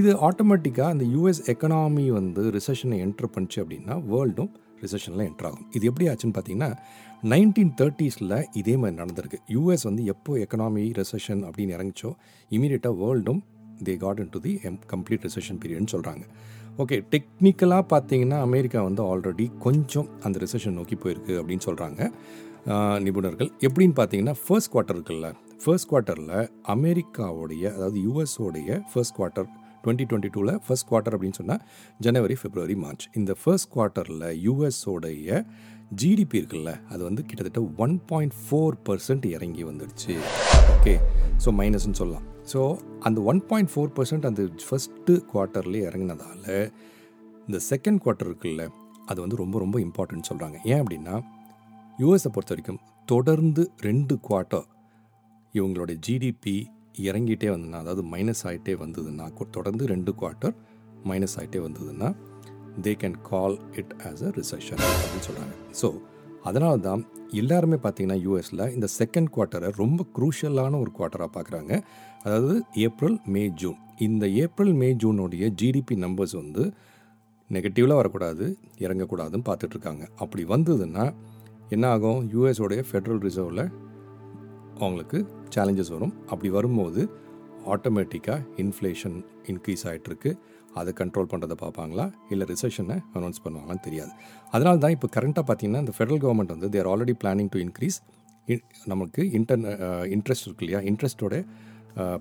இது 0.00 0.10
ஆட்டோமேட்டிக்காக 0.28 0.90
அந்த 0.94 1.06
யூஎஸ் 1.14 1.42
எக்கனாமி 1.52 2.04
வந்து 2.18 2.44
ரிசெஷனை 2.58 2.98
என்ட்ரு 3.06 3.30
பண்ணிச்சு 3.34 3.58
அப்படின்னா 3.64 3.96
வேர்ல்டும் 4.12 4.50
ரிசெஷனில் 4.84 5.26
என்ட்ரு 5.30 5.48
ஆகும். 5.50 5.66
இது 5.76 5.84
எப்படி 5.90 6.06
ஆச்சுன்னு 6.12 6.36
பார்த்தீங்கன்னா 6.38 6.70
நைன்டீன் 7.30 7.72
தேர்ட்டிஸில் 7.80 8.32
இதே 8.60 8.72
மாதிரி 8.82 8.96
நடந்திருக்கு. 9.00 9.38
யூஎஸ் 9.54 9.84
வந்து 9.88 10.04
எப்போ 10.12 10.32
எக்கனாமி 10.44 10.84
ரெசஷன் 10.98 11.42
அப்படின்னு 11.48 11.74
இறங்கிச்சோ 11.76 12.10
இமீடியட்டாக 12.50 12.94
வேர்ல்டும் 13.02 13.40
they 13.86 13.94
got 14.04 14.20
into 14.34 14.40
the 14.46 14.52
um 14.68 14.78
complete 14.92 15.24
recession 15.26 15.60
பீரியட்னு 15.62 15.92
சொல்கிறாங்க 15.94 16.24
ஓகே 16.82 16.96
டெக்னிக்கலாக 17.12 17.84
பார்த்தீங்கன்னா 17.92 18.38
அமெரிக்கா 18.48 18.82
வந்து 18.88 19.02
ஆல்ரெடி 19.12 19.46
கொஞ்சம் 19.66 20.08
அந்த 20.26 20.36
ரிசெஷன் 20.44 20.76
நோக்கி 20.80 20.96
போயிருக்கு 21.04 21.34
அப்படின்னு 21.40 21.66
சொல்கிறாங்க 21.68 22.00
நிபுணர்கள். 23.06 23.50
எப்படின்னு 23.68 23.96
பார்த்தீங்கன்னா 24.00 24.36
ஃபர்ஸ்ட் 24.44 24.72
குவார்ட்டர் 24.74 24.98
இருக்குல்ல 24.98 25.30
ஃபர்ஸ்ட் 25.64 25.90
குவார்ட்டரில் 25.90 26.36
அமெரிக்காவுடைய 26.74 27.64
அதாவது 27.76 27.98
யூஎஸோடைய 28.06 28.80
ஃபர்ஸ்ட் 28.92 29.16
குவார்ட்டர் 29.18 29.48
டுவெண்ட்டி 29.84 30.04
டுவெண்ட்டி 30.10 30.30
டூவில் 30.34 30.58
ஃபர்ஸ்ட் 30.64 30.88
குவார்ட்டர் 30.88 31.14
அப்படின்னு 31.16 31.38
சொன்னால் 31.40 31.62
ஜனவரி 32.06 32.36
ஃபிப்ரவரி 32.40 32.76
மார்ச் 32.84 33.04
இந்த 33.20 33.32
ஃபர்ஸ்ட் 33.42 33.70
குவார்ட்டரில் 33.74 34.26
யூஎஸோடைய 34.46 35.30
ஜிடிபி 36.00 36.36
இருக்குல்ல 36.40 36.70
அது 36.92 37.02
வந்து 37.08 37.22
கிட்டத்தட்ட 37.28 37.60
ஒன் 37.84 37.94
பாயிண்ட் 38.10 38.34
ஃபோர் 38.42 38.76
பர்சன்ட் 38.86 39.26
இறங்கி 39.34 39.62
வந்துடுச்சு. 39.70 40.14
ஓகே 40.74 40.94
ஸோ 41.44 41.50
மைனஸ்ன்னு 41.60 41.98
சொல்லலாம். 42.00 42.26
ஸோ 42.52 42.60
அந்த 43.08 43.18
ஒன் 43.30 43.40
பாயிண்ட் 43.50 43.70
ஃபோர் 43.72 43.92
பர்சன்ட் 43.96 44.26
அந்த 44.30 44.42
ஃபஸ்ட்டு 44.66 45.14
குவார்ட்டர்லேயே 45.32 45.84
இறங்கினதால 45.90 46.46
இந்த 47.48 47.58
செகண்ட் 47.70 48.00
குவார்ட்டர் 48.02 48.30
இருக்குல்ல 48.30 48.64
அது 49.10 49.18
வந்து 49.20 49.36
ரொம்ப 49.36 49.58
ரொம்ப 49.58 49.76
இம்பார்ட்டன்ட் 49.86 50.28
சொல்கிறாங்க 50.30 50.58
ஏன் 50.72 50.82
அப்படின்னா 50.82 51.14
யூஎஸை 51.98 52.30
பொறுத்த 52.34 52.54
வரைக்கும் 52.54 52.80
தொடர்ந்து 53.08 53.62
ரெண்டு 53.80 54.14
குவார்ட்டர் 54.28 54.66
இவங்களோட 55.54 55.92
ஜிடிபி 56.06 56.56
இறங்கிட்டே 57.08 57.48
வந்ததுன்னா 57.54 57.80
அதாவது 57.84 58.02
மைனஸ் 58.12 58.42
ஆகிட்டே 58.48 58.74
வந்ததுன்னா 58.84 59.26
தொடர்ந்து 59.50 59.86
ரெண்டு 59.86 60.12
குவார்ட்டர் 60.20 60.54
மைனஸ் 61.06 61.36
ஆகிட்டே 61.38 61.60
வந்ததுன்னா 61.60 62.08
they 62.80 62.94
can 62.94 63.22
call 63.22 63.58
it 63.76 63.94
as 64.02 64.22
a 64.22 64.30
recession 64.30 64.80
அப்படின்னு 64.86 65.26
சொல்கிறாங்க 65.26 65.54
ஸோ 65.72 65.88
அதனால 66.42 66.76
தான் 66.76 67.02
எல்லாருமே 67.30 67.76
பார்த்தீங்கன்னா 67.76 68.20
யூஎஸில் 68.22 68.72
இந்த 68.74 68.88
செகண்ட் 68.98 69.30
குவார்ட்டரை 69.30 69.70
ரொம்ப 69.76 70.06
குரூஷியலான 70.18 70.80
ஒரு 70.80 70.90
குவார்ட்டராக 70.98 71.30
பார்க்குறாங்க 71.36 71.72
அதாவது 72.22 72.62
ஏப்ரல் 72.76 73.18
மே 73.26 73.48
ஜூன் 73.54 73.76
இந்த 74.00 74.26
ஏப்ரல் 74.26 74.72
மே 74.72 74.92
ஜூனுடைய 74.94 75.52
ஜிடிபி 75.54 75.96
நம்பர்ஸ் 75.96 76.32
வந்து 76.32 76.72
நெகட்டிவில் 77.50 77.92
வரக்கூடாது 77.92 78.56
இறங்கக்கூடாதுன்னு 78.78 79.48
பார்த்துட்ருக்காங்க 79.48 80.06
அப்படி 80.16 80.44
வந்ததுன்னா 80.44 81.04
என்ன 81.70 81.86
ஆகும்? 81.86 82.30
யூஎஸோடைய 82.34 82.80
ஃபெடரல் 82.82 83.20
ரிசர்வில் 83.20 83.64
அவங்களுக்கு 84.76 85.18
சேலஞ்சஸ் 85.54 85.90
வரும். 85.90 86.14
அப்படி 86.26 86.48
வரும்போது 86.48 87.08
ஆட்டோமேட்டிக்காக 87.66 88.40
இன்ஃப்ளேஷன் 88.56 89.24
இன்க்ரீஸ் 89.46 89.86
ஆகிட்டுருக்கு 89.86 90.30
அதை 90.80 90.90
கண்ட்ரோல் 91.00 91.28
பண்ணுறதை 91.32 91.56
பார்ப்பாங்களா? 91.62 92.06
இல்லை 92.32 92.44
ரிசெஷனை 92.52 92.96
அனௌன்ஸ் 93.18 93.42
பண்ணுவாங்களான்னு 93.44 93.84
தெரியாது. 93.88 94.12
அதனால 94.54 94.74
தான் 94.84 94.94
இப்போ 94.96 95.08
கரண்ட்டாக 95.16 95.44
பார்த்தீங்கன்னா 95.48 95.82
இந்த 95.84 95.94
ஃபெடரல் 95.96 96.22
கவர்மெண்ட் 96.24 96.54
வந்து 96.56 96.70
they're 96.76 96.88
already 96.92 97.14
planning 97.24 97.50
to 97.54 97.60
increase 97.66 97.98
நமக்கு 98.92 99.22
இன்டர் 99.38 99.60
இன்ட்ரெஸ்ட் 100.14 100.46
இருக்கு 100.48 100.64
இல்லையா? 100.66 100.80
இன்ட்ரெஸ்ட்டோட 100.90 101.36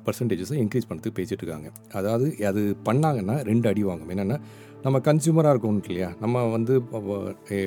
பர்சன்டேஜஸை 0.06 0.58
இன்க்ரீஸ் 0.64 0.88
பண்ணுறதுக்கு 0.90 1.18
பேசிகிட்டு 1.20 1.44
இருக்காங்க. 1.44 1.70
அதாவது 2.00 2.28
அது 2.50 2.62
பண்ணாங்கன்னா 2.88 3.36
ரெண்டு 3.50 3.68
அடி 3.72 3.84
வாங்கும். 3.90 4.12
என்னென்னா 4.16 4.38
நம்ம 4.86 5.00
கன்சியூமராக 5.08 5.54
இருக்கோம் 5.54 5.80
இல்லையா? 5.92 6.10
நம்ம 6.24 6.44
வந்து 6.56 6.74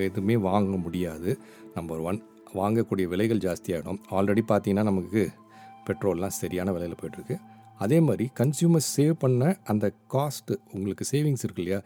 எதுவுமே 0.09 0.37
வாங்க 0.49 0.77
முடியாது. 0.87 1.31
நம்பர் 1.79 2.03
ஒன் 2.11 2.21
வாங்கக்கூடிய 2.61 3.07
விலைகள் 3.13 3.43
ஜாஸ்தியாகிடும் 3.47 4.01
ஆல்ரெடி 4.17 4.43
பார்த்தீங்கன்னா 4.51 4.87
நமக்கு 4.91 5.23
பெட்ரோல்லாம் 5.87 6.35
சரியான 6.43 6.73
விலையில் 6.75 6.99
போயிட்டுருக்கு 7.01 7.37
அதே 7.85 7.99
மாதிரி 8.07 8.25
கன்சியூமர் 8.41 8.85
சேவ் 8.95 9.15
பண்ண 9.23 9.53
அந்த 9.73 9.87
காஸ்ட்டு 10.15 10.55
உங்களுக்கு 10.77 11.05
சேவிங்ஸ் 11.13 11.45
இருக்கு 11.47 11.63
இல்லையா? 11.65 11.81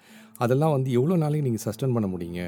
அதெல்லாம் 0.45 0.73
வந்து 0.77 0.89
எவ்வளோ 0.99 1.15
நாளைக்கு 1.23 1.47
நீங்கள் 1.47 1.65
சஸ்டெயின் 1.67 1.95
பண்ண 1.97 2.09
முடியுங்க? 2.15 2.43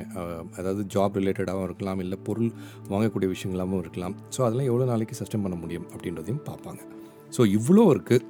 அதாவது 0.59 0.83
ஜாப் 0.95 1.16
ரிலேட்டடாகவும் 1.21 1.66
இருக்கலாம் 1.69 2.00
இல்லை 2.04 2.19
பொருள் 2.28 2.50
வாங்கக்கூடிய 2.92 3.28
விஷயங்களாகவும் 3.35 3.83
இருக்கலாம். 3.85 4.14
ஸோ 4.35 4.40
அதெல்லாம் 4.47 4.69
எவ்வளோ 4.73 4.87
நாளைக்கு 4.92 5.16
சஸ்டெயின் 5.21 5.45
பண்ண 5.47 5.59
முடியும் 5.62 5.87
அப்படின்றதையும் 5.95 6.42
பார்ப்பாங்க. 6.50 6.80
ஸோ 7.37 7.40
இவ்வளோ 7.59 7.85
இருக்குது 7.95 8.26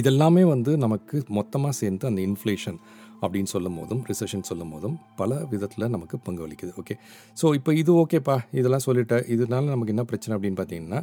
இதெல்லாமே 0.00 0.42
வந்து 0.54 0.72
நமக்கு 0.84 1.16
மொத்தமாக 1.38 1.74
சேர்ந்து 1.80 2.04
அந்த 2.10 2.20
இன்ஃப்ளேஷன் 2.28 2.78
அப்படின்னு 3.24 3.50
சொல்லும் 3.54 3.76
போதும் 3.78 4.00
ரிசெஷன் 4.10 4.46
சொல்லும் 4.50 4.70
போதும் 4.74 4.94
பல 5.18 5.34
விதத்தில் 5.50 5.90
நமக்கு 5.94 6.16
பங்கு 6.26 6.42
வலிக்குது 6.44 6.72
ஓகே 6.80 6.94
ஸோ 7.40 7.48
இப்போ 7.58 7.70
இது 7.80 7.90
ஓகேப்பா 8.02 8.36
இதெல்லாம் 8.58 8.84
சொல்லிட்டேன். 8.86 9.26
இதனால 9.34 9.70
நமக்கு 9.74 9.94
என்ன 9.94 10.04
பிரச்சனை 10.12 10.32
அப்படின்னு 10.36 10.60
பார்த்தீங்கன்னா 10.60 11.00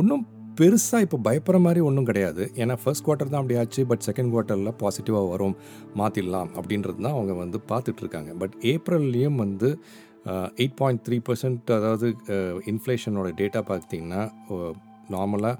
ஒன்றும் 0.00 0.24
பெருசாக 0.58 1.04
இப்போ 1.06 1.18
பயப்படுற 1.26 1.58
மாதிரி 1.66 1.80
ஒன்றும் 1.88 2.08
கிடையாது. 2.10 2.42
ஏன்னா 2.62 2.74
ஃபர்ஸ்ட் 2.82 3.04
குவார்ட்டர் 3.06 3.30
தான் 3.32 3.40
அப்படி 3.42 3.56
ஆச்சு. 3.60 3.82
பட் 3.90 4.04
செகண்ட் 4.08 4.30
குவார்ட்டரில் 4.32 4.78
பாசிட்டிவாக 4.82 5.28
வரும். 5.32 5.54
மாற்றிடலாம் 6.00 6.50
அப்படின்றது 6.58 6.98
தான் 7.06 7.16
அவங்க 7.18 7.34
வந்து 7.42 7.60
பார்த்துட்ருக்காங்க 7.70 8.32
பட் 8.42 8.56
ஏப்ரல்லையும் 8.72 9.38
வந்து 9.44 9.70
எயிட் 10.62 10.76
பாயிண்ட் 10.80 11.04
த்ரீ 11.06 11.16
பர்சன்ட் 11.28 11.70
அதாவது 11.78 12.08
இன்ஃப்ளேஷனோட 12.72 13.30
டேட்டா 13.40 13.62
பார்த்தீங்கன்னா 13.70 14.22
நார்மலாக 15.14 15.56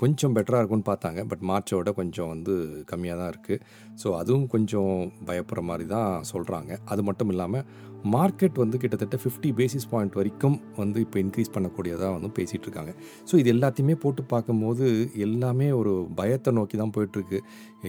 கொஞ்சம் 0.00 0.34
பெட்டராக 0.36 0.60
இருக்கும்னு 0.60 0.86
பார்த்தாங்க. 0.90 1.20
பட் 1.30 1.42
மார்ச்சோட 1.50 1.90
கொஞ்சம் 1.98 2.30
வந்து 2.34 2.54
கம்மியாக 2.90 3.18
தான் 3.20 3.30
இருக்குது 3.32 3.62
ஸோ 4.02 4.08
அதுவும் 4.20 4.46
கொஞ்சம் 4.54 4.94
பயப்படுற 5.28 5.62
மாதிரி 5.70 5.86
தான் 5.94 6.12
சொல்கிறாங்க 6.32 6.70
அது 6.92 7.02
மட்டும் 7.08 7.30
இல்லாமல் 7.34 7.66
மார்க்கெட் 8.14 8.60
வந்து 8.62 8.76
கிட்டத்தட்ட 8.82 9.16
ஃபிஃப்டி 9.22 9.50
பேசிஸ் 9.60 9.88
பாயிண்ட் 9.92 10.18
வரைக்கும் 10.18 10.58
வந்து 10.82 10.98
இப்போ 11.04 11.18
இன்க்ரீஸ் 11.24 11.54
பண்ணக்கூடியதாக 11.56 12.12
வந்து 12.16 12.30
பேசிகிட்டு 12.36 12.66
இருக்காங்க 12.68 12.92
ஸோ 13.30 13.36
இது 13.42 13.50
எல்லாத்தையுமே 13.54 13.94
போட்டு 14.04 14.22
பார்க்கும்போது 14.34 14.86
எல்லாமே 15.26 15.68
ஒரு 15.80 15.92
பயத்தை 16.20 16.52
நோக்கி 16.58 16.78
தான் 16.82 16.94
போயிட்டுருக்கு. 16.96 17.40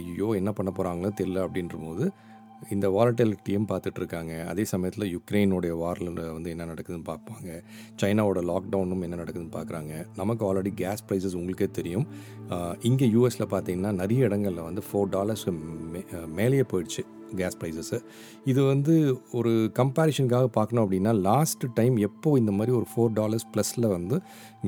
ஐயோ 0.01 0.30
என்ன 0.39 0.51
பண்ண 0.60 0.72
போகிறாங்களோ 0.80 1.12
தெரில 1.22 1.46
அப்படின்ற 1.48 1.78
போது 1.86 2.08
இந்த 2.75 2.88
வாலட்டிலிட்டியும் 2.96 3.68
பார்த்துட்ருக்காங்க 3.72 4.32
அதே 4.51 4.63
சமயத்தில் 4.72 5.06
யுக்ரைனுடைய 5.13 5.74
வாரில் 5.82 6.10
வந்து 6.38 6.50
என்ன 6.54 6.66
நடக்குதுன்னு 6.72 7.08
பார்ப்பாங்க. 7.12 7.50
சைனாவோட 8.01 8.42
லாக்டவுனும் 8.50 9.06
என்ன 9.08 9.20
நடக்குதுன்னு 9.22 9.56
பார்க்குறாங்க. 9.56 9.94
நமக்கு 10.22 10.44
ஆல்ரெடி 10.48 10.74
கேஸ் 10.82 11.06
ப்ரைஸஸ் 11.10 11.38
உங்களுக்கே 11.42 11.70
தெரியும். 11.80 12.08
இங்கே 12.89 13.08
யூஎஸில் 13.16 13.51
பார்த்தீங்கன்னா 13.54 13.94
நிறைய 14.01 14.28
இடங்களில் 14.30 14.68
வந்து 14.70 14.84
ஃபோர் 14.89 15.13
டாலர்ஸ்க்கு 15.16 15.54
மே 15.94 16.04
மேலேயே 16.39 16.66
போயிடுச்சு. 16.74 17.06
கேஸ் 17.39 17.57
ப்ரைஸஸ்ஸு 17.62 17.98
இது 18.45 18.62
வந்து 18.63 18.93
ஒரு 19.31 19.51
கம்பேரிஷனுக்காக 19.79 20.48
பார்க்கணும் 20.57 20.83
அப்படின்னா 20.86 21.12
லாஸ்ட் 21.27 21.65
டைம் 21.79 21.98
எப்போ 22.07 22.29
இந்த 22.38 22.51
மாதிரி 22.51 22.71
ஒரு 22.79 22.88
ஃபோர் 22.91 23.12
டாலர்ஸ் 23.19 23.45
ப்ளஸில் 23.53 23.88
வந்து 23.95 24.15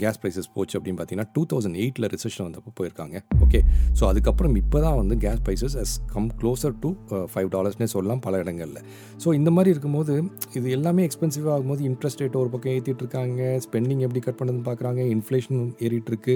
கேஸ் 0.04 0.20
ப்ரைஸஸ் 0.22 0.50
போச்சு 0.56 0.76
அப்படின்னு 0.78 1.00
பார்த்தீங்கன்னா 1.00 1.32
டூ 1.36 1.44
தௌசண்ட் 1.52 1.78
எயிட்டில் 1.84 2.08
ரிசெஷன் 2.14 2.46
வந்தப்போ 2.48 2.72
போயிருக்காங்க. 2.80 3.16
ஓகே 3.46 3.60
ஸோ 4.00 4.04
அதுக்கப்புறம் 4.12 4.56
இப்போ 4.62 4.80
தான் 4.82 4.98
வந்து 5.02 5.18
gas 5.26 5.42
prices 5.48 5.76
as 5.84 5.96
come 6.14 6.30
closer 6.42 6.76
to 6.84 6.90
five 7.34 7.50
டாலர்ஸ்னே 7.56 7.88
சொல்லலாம் 7.96 8.24
பல 8.28 8.40
இடங்களில். 8.44 8.82
ஸோ 9.24 9.34
இந்த 9.40 9.52
மாதிரி 9.58 9.70
இருக்கும்போது 9.76 10.16
இது 10.60 10.68
எல்லாமே 10.78 11.04
எக்ஸ்பென்சிவ் 11.10 11.48
ஆகும்போது 11.56 11.84
இன்ட்ரெஸ்ட் 11.92 12.24
ரேட் 12.24 12.40
ஒரு 12.44 12.50
பக்கம் 12.56 12.74
ஏற்றிட்டு 12.76 13.04
இருக்காங்க 13.06 13.60
ஸ்பெண்டிங் 13.68 14.04
எப்படி 14.08 14.22
கட் 14.28 14.40
பண்ணுறதுன்னு 14.40 14.68
பார்க்குறாங்க 14.70 15.02
இன்ஃப்ளேஷன் 15.16 15.62
ஏறிட்டு 15.86 16.12
இருக்கு 16.14 16.36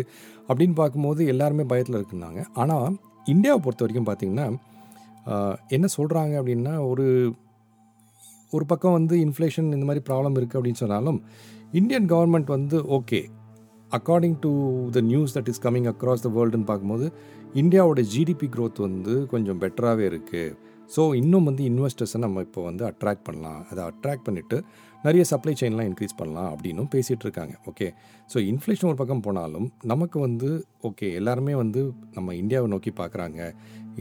அப்படின்னு 0.49 0.75
பார்க்கும்போது 0.81 1.21
எல்லாருமே 1.33 1.65
பயத்தில் 1.71 1.99
இருக்குனாங்க 1.99 2.41
ஆனால் 2.63 2.87
இந்தியாவை 3.27 3.59
பொறுத்த 3.65 3.83
வரைக்கும் 3.85 4.07
பார்த்திங்கன்னா 4.07 4.47
என்ன 5.67 5.87
சொல்கிறாங்க 5.97 6.33
அப்படின்னா 6.39 6.87
ஒரு 6.87 7.33
ஒரு 8.53 8.65
பக்கம் 8.65 8.91
வந்து 8.91 9.15
இன்ஃப்ளேஷன் 9.17 9.73
இந்த 9.73 9.85
மாதிரி 9.85 10.03
ப்ராப்ளம் 10.09 10.35
இருக்குது 10.35 10.59
அப்படின்னு 10.59 10.81
சொன்னாலும் 10.81 11.21
இந்தியன் 11.71 12.09
கவர்மெண்ட் 12.09 12.45
வந்து 12.45 12.81
okay 12.81 13.21
according 13.91 14.37
to 14.39 14.51
the 14.91 15.01
news 15.01 15.37
that 15.37 15.47
is 15.47 15.61
coming 15.63 15.87
across 15.87 16.21
the 16.21 16.29
வேர்ல்டுன்னு 16.29 16.65
பார்க்கும்போது 16.65 17.11
இந்தியாவோட 17.53 18.01
ஜிடிபி 18.13 18.47
க்ரோத் 18.55 18.79
வந்து 18.79 19.27
கொஞ்சம் 19.27 19.61
பெட்டராகவே 19.61 20.05
இருக்குது 20.09 20.55
ஸோ 20.95 21.15
இன்னும் 21.15 21.43
வந்து 21.43 21.63
இன்வெஸ்டர்ஸை 21.63 22.17
நம்ம 22.17 22.41
இப்போ 22.41 22.63
வந்து 22.63 22.85
அட்ராக்ட் 22.85 23.23
பண்ணலாம். 23.23 23.65
அதை 23.71 23.83
அட்ராக்ட் 23.83 24.25
பண்ணிவிட்டு 24.27 24.63
நிறைய 25.05 25.23
சப்ளை 25.31 25.53
செயின்லாம் 25.61 25.87
இன்க்ரீஸ் 25.89 26.15
பண்ணலாம் 26.19 26.49
அப்படின்னும் 26.53 26.89
பேசிகிட்டு 26.93 27.25
இருக்காங்க 27.27 27.53
ஓகே 27.69 27.87
ஸோ 28.31 28.37
இன்ஃப்ளேஷன் 28.51 28.89
ஒரு 28.91 28.99
பக்கம் 29.01 29.23
போனாலும் 29.27 29.67
நமக்கு 29.91 30.17
வந்து 30.27 30.49
ஓகே 30.89 31.07
எல்லாருமே 31.19 31.53
வந்து 31.63 31.81
நம்ம 32.17 32.35
இந்தியாவை 32.41 32.67
நோக்கி 32.73 32.93
பார்க்குறாங்க. 33.01 33.39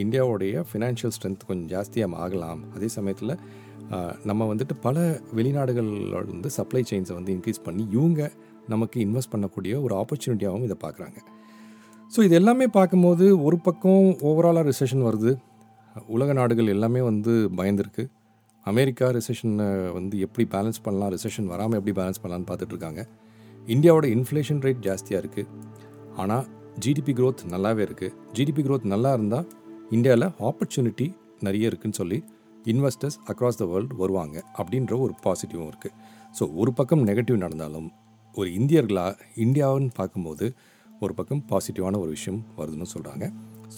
இந்தியாவுடைய 0.04 0.64
ஃபினான்ஷியல் 0.70 1.14
ஸ்ட்ரென்த் 1.16 1.44
கொஞ்சம் 1.50 1.70
ஜாஸ்தியாக 1.74 2.20
ஆகலாம். 2.24 2.62
அதே 2.76 2.88
சமயத்தில் 2.96 3.34
நம்ம 4.28 4.42
வந்துட்டு 4.52 4.74
பல 4.86 4.98
வெளிநாடுகளில் 5.38 6.14
வந்து 6.32 6.50
சப்ளை 6.58 6.82
செயின்ஸை 6.90 7.14
வந்து 7.18 7.32
இன்க்ரீஸ் 7.36 7.64
பண்ணி 7.66 7.82
இவங்க 7.96 8.20
நமக்கு 8.72 8.98
இன்வெஸ்ட் 9.06 9.32
பண்ணக்கூடிய 9.34 9.72
ஒரு 9.86 9.94
ஆப்பர்ச்சுனிட்டியாகவும் 10.02 10.66
இதை 10.68 10.76
பார்க்குறாங்க. 10.84 11.18
ஸோ 12.12 12.20
இது 12.26 12.34
எல்லாமே 12.40 12.66
பார்க்கும்போது 12.78 13.26
ஒரு 13.46 13.56
பக்கம் 13.68 14.06
ஓவராலாக 14.28 14.64
ரிசெஷன் 14.70 15.04
வருது. 15.08 15.32
உலக 16.16 16.30
நாடுகள் 16.38 16.74
எல்லாமே 16.74 17.00
வந்து 17.10 17.32
பயந்துருக்கு. 17.58 18.04
அமெரிக்கா 18.66 19.10
ரிசெஷனை 19.10 19.92
வந்து 19.92 20.18
எப்படி 20.18 20.48
பேலன்ஸ் 20.54 20.82
பண்ணலாம் 20.82 21.10
ரிசெஷன் 21.14 21.46
வராமல் 21.46 21.78
எப்படி 21.78 22.00
பேலன்ஸ் 22.00 22.20
பண்ணலான்னு 22.22 22.48
பார்த்துட்ருக்காங்க. 22.50 23.00
இந்தியாவோட 23.68 24.06
இன்ஃப்ளேஷன் 24.16 24.60
ரேட் 24.60 24.80
ஜாஸ்தியாக 24.82 25.22
இருக்குது 25.22 25.48
ஆனால் 26.16 26.46
ஜிடிபி 26.78 27.12
க்ரோத் 27.12 27.42
நல்லாவே 27.50 27.82
இருக்குது 27.88 28.14
ஜிடிபி 28.32 28.62
க்ரோத் 28.62 28.84
நல்லா 28.84 29.12
இருந்தால் 29.12 29.46
இந்தியாவில் 29.90 30.28
ஆப்பர்ச்சுனிட்டி 30.40 31.06
நிறைய 31.40 31.70
இருக்குதுன்னு 31.70 32.00
சொல்லி 32.00 32.18
இன்வெஸ்டர்ஸ் 32.66 33.18
அக்ராஸ் 33.26 33.60
த 33.60 33.64
வேர்ல்டு 33.64 33.96
வருவாங்க 33.96 34.36
அப்படின்ற 34.58 34.98
ஒரு 34.98 35.14
பாசிட்டிவும் 35.24 35.68
இருக்குது 35.72 35.94
ஸோ 36.38 36.54
ஒரு 36.54 36.72
பக்கம் 36.72 37.02
நெகட்டிவ் 37.08 37.36
நடந்தாலும் 37.36 37.88
ஒரு 38.34 38.48
இந்தியர்களாக 38.50 39.16
இந்தியாவுன்னு 39.36 39.90
பார்க்கும்போது 39.96 40.46
ஒரு 41.02 41.14
பக்கம் 41.14 41.42
பாசிட்டிவான 41.50 41.98
ஒரு 41.98 42.10
விஷயம் 42.10 42.44
வருதுன்னு 42.58 42.88
சொல்கிறாங்க 42.94 43.24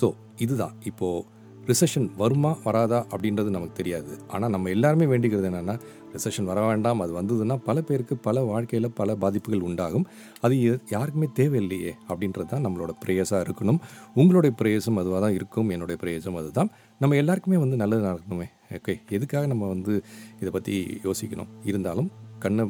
ஸோ 0.00 0.06
இதுதான். 0.38 0.74
இப்போது 0.84 1.24
ரிசெஷன் 1.68 2.08
வருமா 2.20 2.50
வராதா 2.64 2.98
அப்படின்றது 3.12 3.50
நமக்கு 3.56 3.78
தெரியாது. 3.78 4.12
ஆனால் 4.34 4.52
நம்ம 4.54 4.70
எல்லாருமே 4.74 5.06
வேண்டிக்கிறது 5.12 5.48
என்னென்னா 5.50 5.74
ரிசெஷன் 6.14 6.48
வர 6.50 6.58
வேண்டாம் 6.66 7.00
அது 7.04 7.12
வந்ததுன்னா 7.20 7.56
பல 7.64 7.80
பேருக்கு 7.80 8.14
பல 8.26 8.42
வாழ்க்கையில் 8.50 8.88
பல 9.00 9.16
பாதிப்புகள் 9.22 9.64
உண்டாகும். 9.68 10.06
அது 10.40 10.56
யாருக்குமே 10.94 11.28
தேவையில்லையே 11.40 11.92
அப்படின்றது 12.08 12.48
தான் 12.52 12.64
நம்மளோட 12.66 12.92
பிரேயஸாக 13.04 13.40
இருக்கணும். 13.46 13.80
உங்களுடைய 14.14 14.52
ப்ரேயஸும் 14.60 15.00
அதுவாக 15.02 15.20
தான் 15.26 15.36
இருக்கும். 15.38 15.70
என்னுடைய 15.76 15.98
ப்ரேயர்ஸும் 16.02 16.38
அதுதான். 16.42 16.70
நம்ம 16.98 17.16
எல்லாருக்குமே 17.22 17.58
வந்து 17.64 17.76
நல்லது 17.82 18.04
நடக்கணுமே. 18.10 18.48
ஓகே? 18.78 18.94
எதுக்காக 19.10 19.46
நம்ம 19.46 19.68
வந்து 19.74 19.94
இதை 20.40 20.52
பற்றி 20.58 20.76
யோசிக்கணும்? 21.04 21.50
இருந்தாலும் 21.64 22.10
கண்ணை 22.38 22.64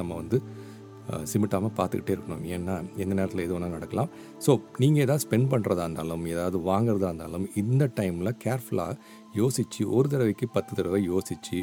நம்ம 0.00 0.12
வந்து 0.14 0.36
சிமிட்டாமல் 1.30 1.74
பார்த்துக்கிட்டே 1.78 2.12
இருக்கணும். 2.16 2.42
ஏன்னா 2.54 2.74
எந்த 3.02 3.12
நேரத்தில் 3.18 3.44
எது 3.44 3.54
வேணால் 3.54 3.74
நடக்கலாம். 3.76 4.10
ஸோ 4.44 4.52
நீங்கள் 4.82 5.02
எதாவது 5.04 5.24
ஸ்பெண்ட் 5.24 5.48
பண்ணுறதா 5.52 5.84
இருந்தாலும் 5.86 6.26
ஏதாவது 6.34 6.58
வாங்குறதா 6.70 7.08
இருந்தாலும் 7.10 7.46
இந்த 7.62 7.90
டைமில் 8.00 8.32
கேர்ஃபுல்லாக 8.44 8.98
யோசித்து 9.40 9.84
ஒரு 9.96 10.08
தடவைக்கு 10.12 10.48
பத்து 10.56 10.72
தடவை 10.80 11.00
யோசித்து 11.12 11.60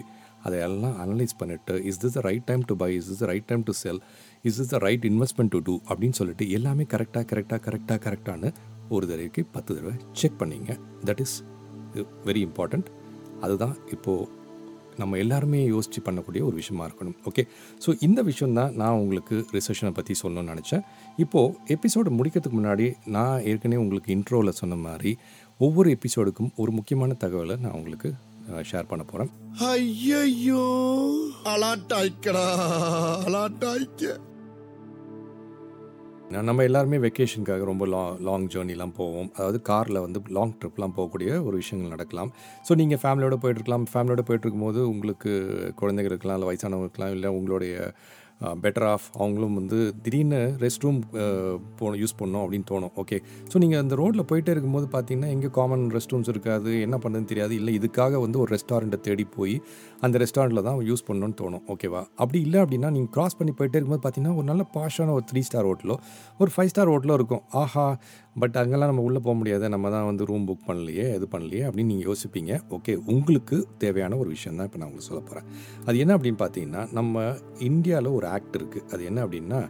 அதையெல்லாம் 0.47 0.97
அனலைஸ் 1.03 1.37
பண்ணிவிட்டு 1.39 1.73
is 1.89 1.99
this 2.03 2.15
the 2.17 2.21
right 2.27 2.45
time 2.49 2.61
to 2.69 2.75
buy 2.81 2.89
is 2.97 3.07
this 3.11 3.21
the 3.23 3.27
right 3.31 3.47
time 3.51 3.63
to 3.69 3.73
sell 3.83 4.01
is 4.49 4.59
is 4.63 4.71
the 4.73 4.77
right 4.85 5.05
investment 5.11 5.53
to 5.55 5.59
do 5.69 5.75
அப்படின்னு 5.89 6.17
சொல்லிட்டு 6.19 6.45
எல்லாமே 6.57 6.85
கரெக்டாக 6.93 7.25
கரெக்டாக 7.31 7.61
கரெக்டாக 7.67 7.99
கரெக்டானு 8.05 8.49
ஒரு 8.95 9.05
தடவைக்கு 9.09 9.41
பத்து 9.55 9.71
தடவை 9.75 9.95
செக் 10.21 10.37
பண்ணிங்க. 10.41 10.73
தட் 11.07 11.21
இஸ் 11.25 11.37
வெரி 12.29 12.43
இம்பார்ட்டண்ட் 12.49 12.89
அதுதான் 13.45 13.75
இப்போது 13.95 14.27
நம்ம 14.97 15.17
எல்லாருமே 15.17 15.63
யோசித்து 15.65 16.01
பண்ணக்கூடிய 16.05 16.41
ஒரு 16.41 16.55
விஷயமா 16.55 16.87
இருக்கணும். 16.87 17.15
ஓகே? 17.25 17.43
ஸோ 17.85 17.95
இந்த 17.99 18.21
விஷயம் 18.21 18.53
தான் 18.53 18.73
நான் 18.73 18.91
உங்களுக்கு 18.91 19.45
ரிசர்ஷனை 19.51 19.91
பற்றி 19.91 20.15
சொல்லணும்னு 20.23 20.53
நினச்சேன். 20.53 20.83
இப்போது 21.17 21.53
எபிசோடு 21.75 22.15
முடிக்கிறதுக்கு 22.17 22.59
முன்னாடி 22.59 22.93
நான் 23.05 23.43
ஏற்கனவே 23.43 23.81
உங்களுக்கு 23.81 24.15
இன்ட்ரோவில் 24.15 24.59
சொன்ன 24.61 24.75
மாதிரி 24.75 25.17
ஒவ்வொரு 25.57 25.97
எபிசோடுக்கும் 25.97 26.51
ஒரு 26.55 26.71
முக்கியமான 26.71 27.15
தகவலை 27.23 27.57
நான் 27.59 27.71
உங்களுக்கு 27.71 28.11
ஷேர் 28.71 28.87
பண்ண 28.87 29.03
போகிறேன் 29.03 29.31
ஐயோ 29.69 30.63
அலாட்டாய்க்கடா 31.53 32.47
அலாட்டாய்க்க 33.25 34.17
நம்ம 36.37 36.63
எல்லாருமே 36.67 36.97
வெக்கேஷனுக்காக 37.03 37.63
ரொம்ப 37.69 37.83
லா 37.91 38.01
லாங் 38.25 38.45
ஜேர்னிலாம் 38.53 38.93
போவோம். 38.97 39.29
அதாவது 39.37 39.59
காரில் 39.69 39.99
வந்து 40.03 40.19
லாங் 40.37 40.53
ட்ரிப்லாம் 40.59 40.93
போகக்கூடிய 40.97 41.29
ஒரு 41.47 41.55
விஷயங்கள் 41.61 41.93
நடக்கலாம். 41.95 42.29
ஸோ 42.67 42.75
நீங்கள் 42.81 43.01
ஃபேமிலியோடு 43.03 43.37
போயிட்டுருக்கலாம் 43.43 43.85
ஃபேமிலியோடு 43.93 44.25
போயிட்டுருக்கும்போது 44.27 44.81
உங்களுக்கு 44.93 45.31
குழந்தைங்க 45.81 46.11
இருக்கலாம் 46.11 46.37
இல்லை 46.37 46.49
வயசானவங்க 46.49 46.87
இருக்கலாம் 46.87 47.15
இல்லை 47.15 47.31
உங்களுடைய 47.37 47.73
பெட்டர் 48.63 48.87
ஆஃப் 48.93 49.07
அவங்களும் 49.21 49.55
வந்து 49.59 49.77
திடீர்னு 50.03 50.39
ரெஸ்ட் 50.63 50.83
ரூம் 50.85 50.99
போகணும் 51.79 51.99
யூஸ் 52.03 52.15
பண்ணணும் 52.19 52.43
அப்படின்னு 52.43 52.67
தோணும். 52.71 52.93
ஓகே 53.01 53.17
ஸோ 53.51 53.57
நீங்கள் 53.63 53.81
அந்த 53.83 53.93
ரோட்டில் 54.01 54.27
போயிட்டே 54.29 54.51
இருக்கும்போது 54.55 54.87
பார்த்தீங்கன்னா 54.95 55.31
எங்கே 55.35 55.49
காமன் 55.57 55.83
ரெஸ்ட் 55.95 56.13
ரூம்ஸ் 56.13 56.31
இருக்காது 56.33 56.71
என்ன 56.87 56.97
பண்ணுறதுன்னு 57.03 57.31
தெரியாது. 57.31 57.53
இல்லை 57.61 57.73
இதுக்காக 57.79 58.21
வந்து 58.25 58.39
ஒரு 58.43 58.51
ரெஸ்டாரண்ட்டை 58.55 58.99
தேடி 59.07 59.25
போய் 59.37 59.55
அந்த 60.07 60.21
ரெஸ்டாரண்ட்டில் 60.23 60.65
தான் 60.69 60.79
யூஸ் 60.91 61.05
பண்ணணும்னு 61.09 61.37
தோணும். 61.41 61.65
ஓகேவா 61.75 62.03
அப்படி 62.23 62.39
இல்லை 62.47 62.61
அப்படின்னா 62.63 62.91
நீங்கள் 62.97 63.13
க்ராஸ் 63.17 63.37
பண்ணி 63.39 63.55
போயிட்டே 63.59 63.77
இருக்கும்போது 63.79 64.03
பார்த்தீங்கன்னா 64.05 64.37
ஒரு 64.39 64.47
நல்ல 64.51 64.65
பாஷான 64.77 65.13
ஒரு 65.17 65.27
த்ரீ 65.31 65.43
ஸ்டார் 65.49 65.69
ஹோட்டலோ 65.71 65.97
ஒரு 66.41 66.51
ஃபைவ் 66.55 66.71
ஸ்டார் 66.73 66.91
ஹோட்டலோ 66.93 67.17
இருக்கும். 67.21 67.43
ஆஹா 67.63 67.85
பட் 68.41 68.57
அங்கெல்லாம் 68.61 68.91
நம்ம 68.91 69.03
உள்ளே 69.07 69.19
போக 69.25 69.35
முடியாது. 69.39 69.65
நம்ம 69.73 69.89
தான் 69.95 70.07
வந்து 70.09 70.27
ரூம் 70.29 70.45
புக் 70.49 70.67
பண்ணலையே 70.69 71.05
இது 71.17 71.27
பண்ணலையே 71.33 71.63
அப்படின்னு 71.67 71.91
நீங்கள் 71.93 72.09
யோசிப்பீங்க. 72.11 72.51
ஓகே 72.77 72.93
உங்களுக்கு 73.13 73.57
தேவையான 73.83 74.17
ஒரு 74.23 74.29
விஷயம் 74.35 74.57
தான் 74.59 74.67
இப்போ 74.69 74.79
நான் 74.81 74.89
உங்களுக்கு 74.89 75.11
சொல்ல 75.11 75.21
போகிறேன் 75.29 75.47
அது 75.87 76.03
என்ன 76.03 76.17
அப்படின்னு 76.17 76.41
பார்த்தீங்கன்னா 76.43 76.83
நம்ம 76.99 77.23
இந்தியாவில் 77.69 78.15
ஒரு 78.19 78.27
ஆக்ட் 78.35 78.57
இருக்குது 78.59 78.85
அது 78.93 79.01
என்ன 79.11 79.25
அப்படின்னா 79.25 79.61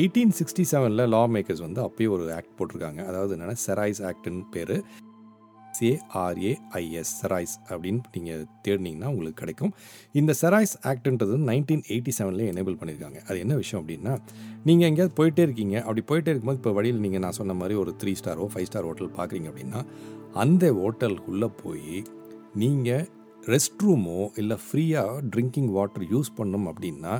எயிட்டீன் 0.00 0.34
சிக்ஸ்டி 0.38 0.64
செவனில் 0.70 1.10
லா 1.12 1.20
மேக்கர்ஸ் 1.34 1.62
வந்து 1.66 1.80
அப்போயே 1.84 2.08
ஒரு 2.14 2.24
ஆக்ட் 2.38 2.56
போட்டிருக்காங்க. 2.58 3.00
அதாவது 3.10 3.34
என்னென்னா 3.36 3.58
செராய்ஸ் 3.66 4.02
ஆக்ட்னு 4.08 4.42
பேர். 4.56 4.76
சிஏஆர்ஏஐஎஸ் 5.78 7.12
செராய்ஸ் 7.20 7.56
அப்படின்னு 7.70 8.00
நீங்கள் 8.16 8.44
தேடினீங்கன்னா 8.66 9.10
உங்களுக்கு 9.12 9.40
கிடைக்கும். 9.42 9.72
இந்த 10.20 10.34
செராய்ஸ் 10.42 10.74
ஆக்டுன்றது 10.92 11.38
நைன்டீன் 11.50 11.84
எயிட்டி 11.92 12.14
செவன்லேயே 12.18 12.52
எனேபிள் 12.54 12.78
பண்ணியிருக்காங்க 12.80 13.20
அது 13.28 13.38
என்ன 13.44 13.56
விஷயம் 13.62 13.82
அப்படின்னா 13.82 14.14
நீங்கள் 14.68 14.88
எங்கேயாவது 14.90 15.14
போயிட்டே 15.20 15.44
இருக்கீங்க. 15.48 15.76
அப்படி 15.86 16.04
போயிட்டே 16.12 16.32
இருக்கும்போது 16.32 16.60
இப்போ 16.62 16.72
வழியில் 16.78 17.04
நீங்கள் 17.06 17.24
நான் 17.26 17.38
சொன்ன 17.40 17.56
மாதிரி 17.60 17.76
ஒரு 17.84 17.92
த்ரீ 18.02 18.14
ஸ்டாரோ 18.22 18.46
ஃபைவ் 18.54 18.68
ஸ்டார் 18.70 18.88
ஹோட்டல் 18.90 19.12
பார்க்குறீங்க 19.18 19.50
அப்படின்னா 19.52 19.82
அந்த 20.44 20.64
ஹோட்டலுக்குள்ளே 20.80 21.50
போய் 21.62 21.96
நீங்கள் 22.62 23.06
ரெஸ்ட் 23.52 23.82
ரூமோ 23.84 24.16
இல்லை 24.40 24.56
ஃப்ரீயாக 24.64 25.20
ட்ரிங்கிங் 25.34 25.70
வாட்டர் 25.76 26.06
யூஸ் 26.14 26.30
பண்ணணும் 26.38 26.66
அப்படின்னா 26.70 27.12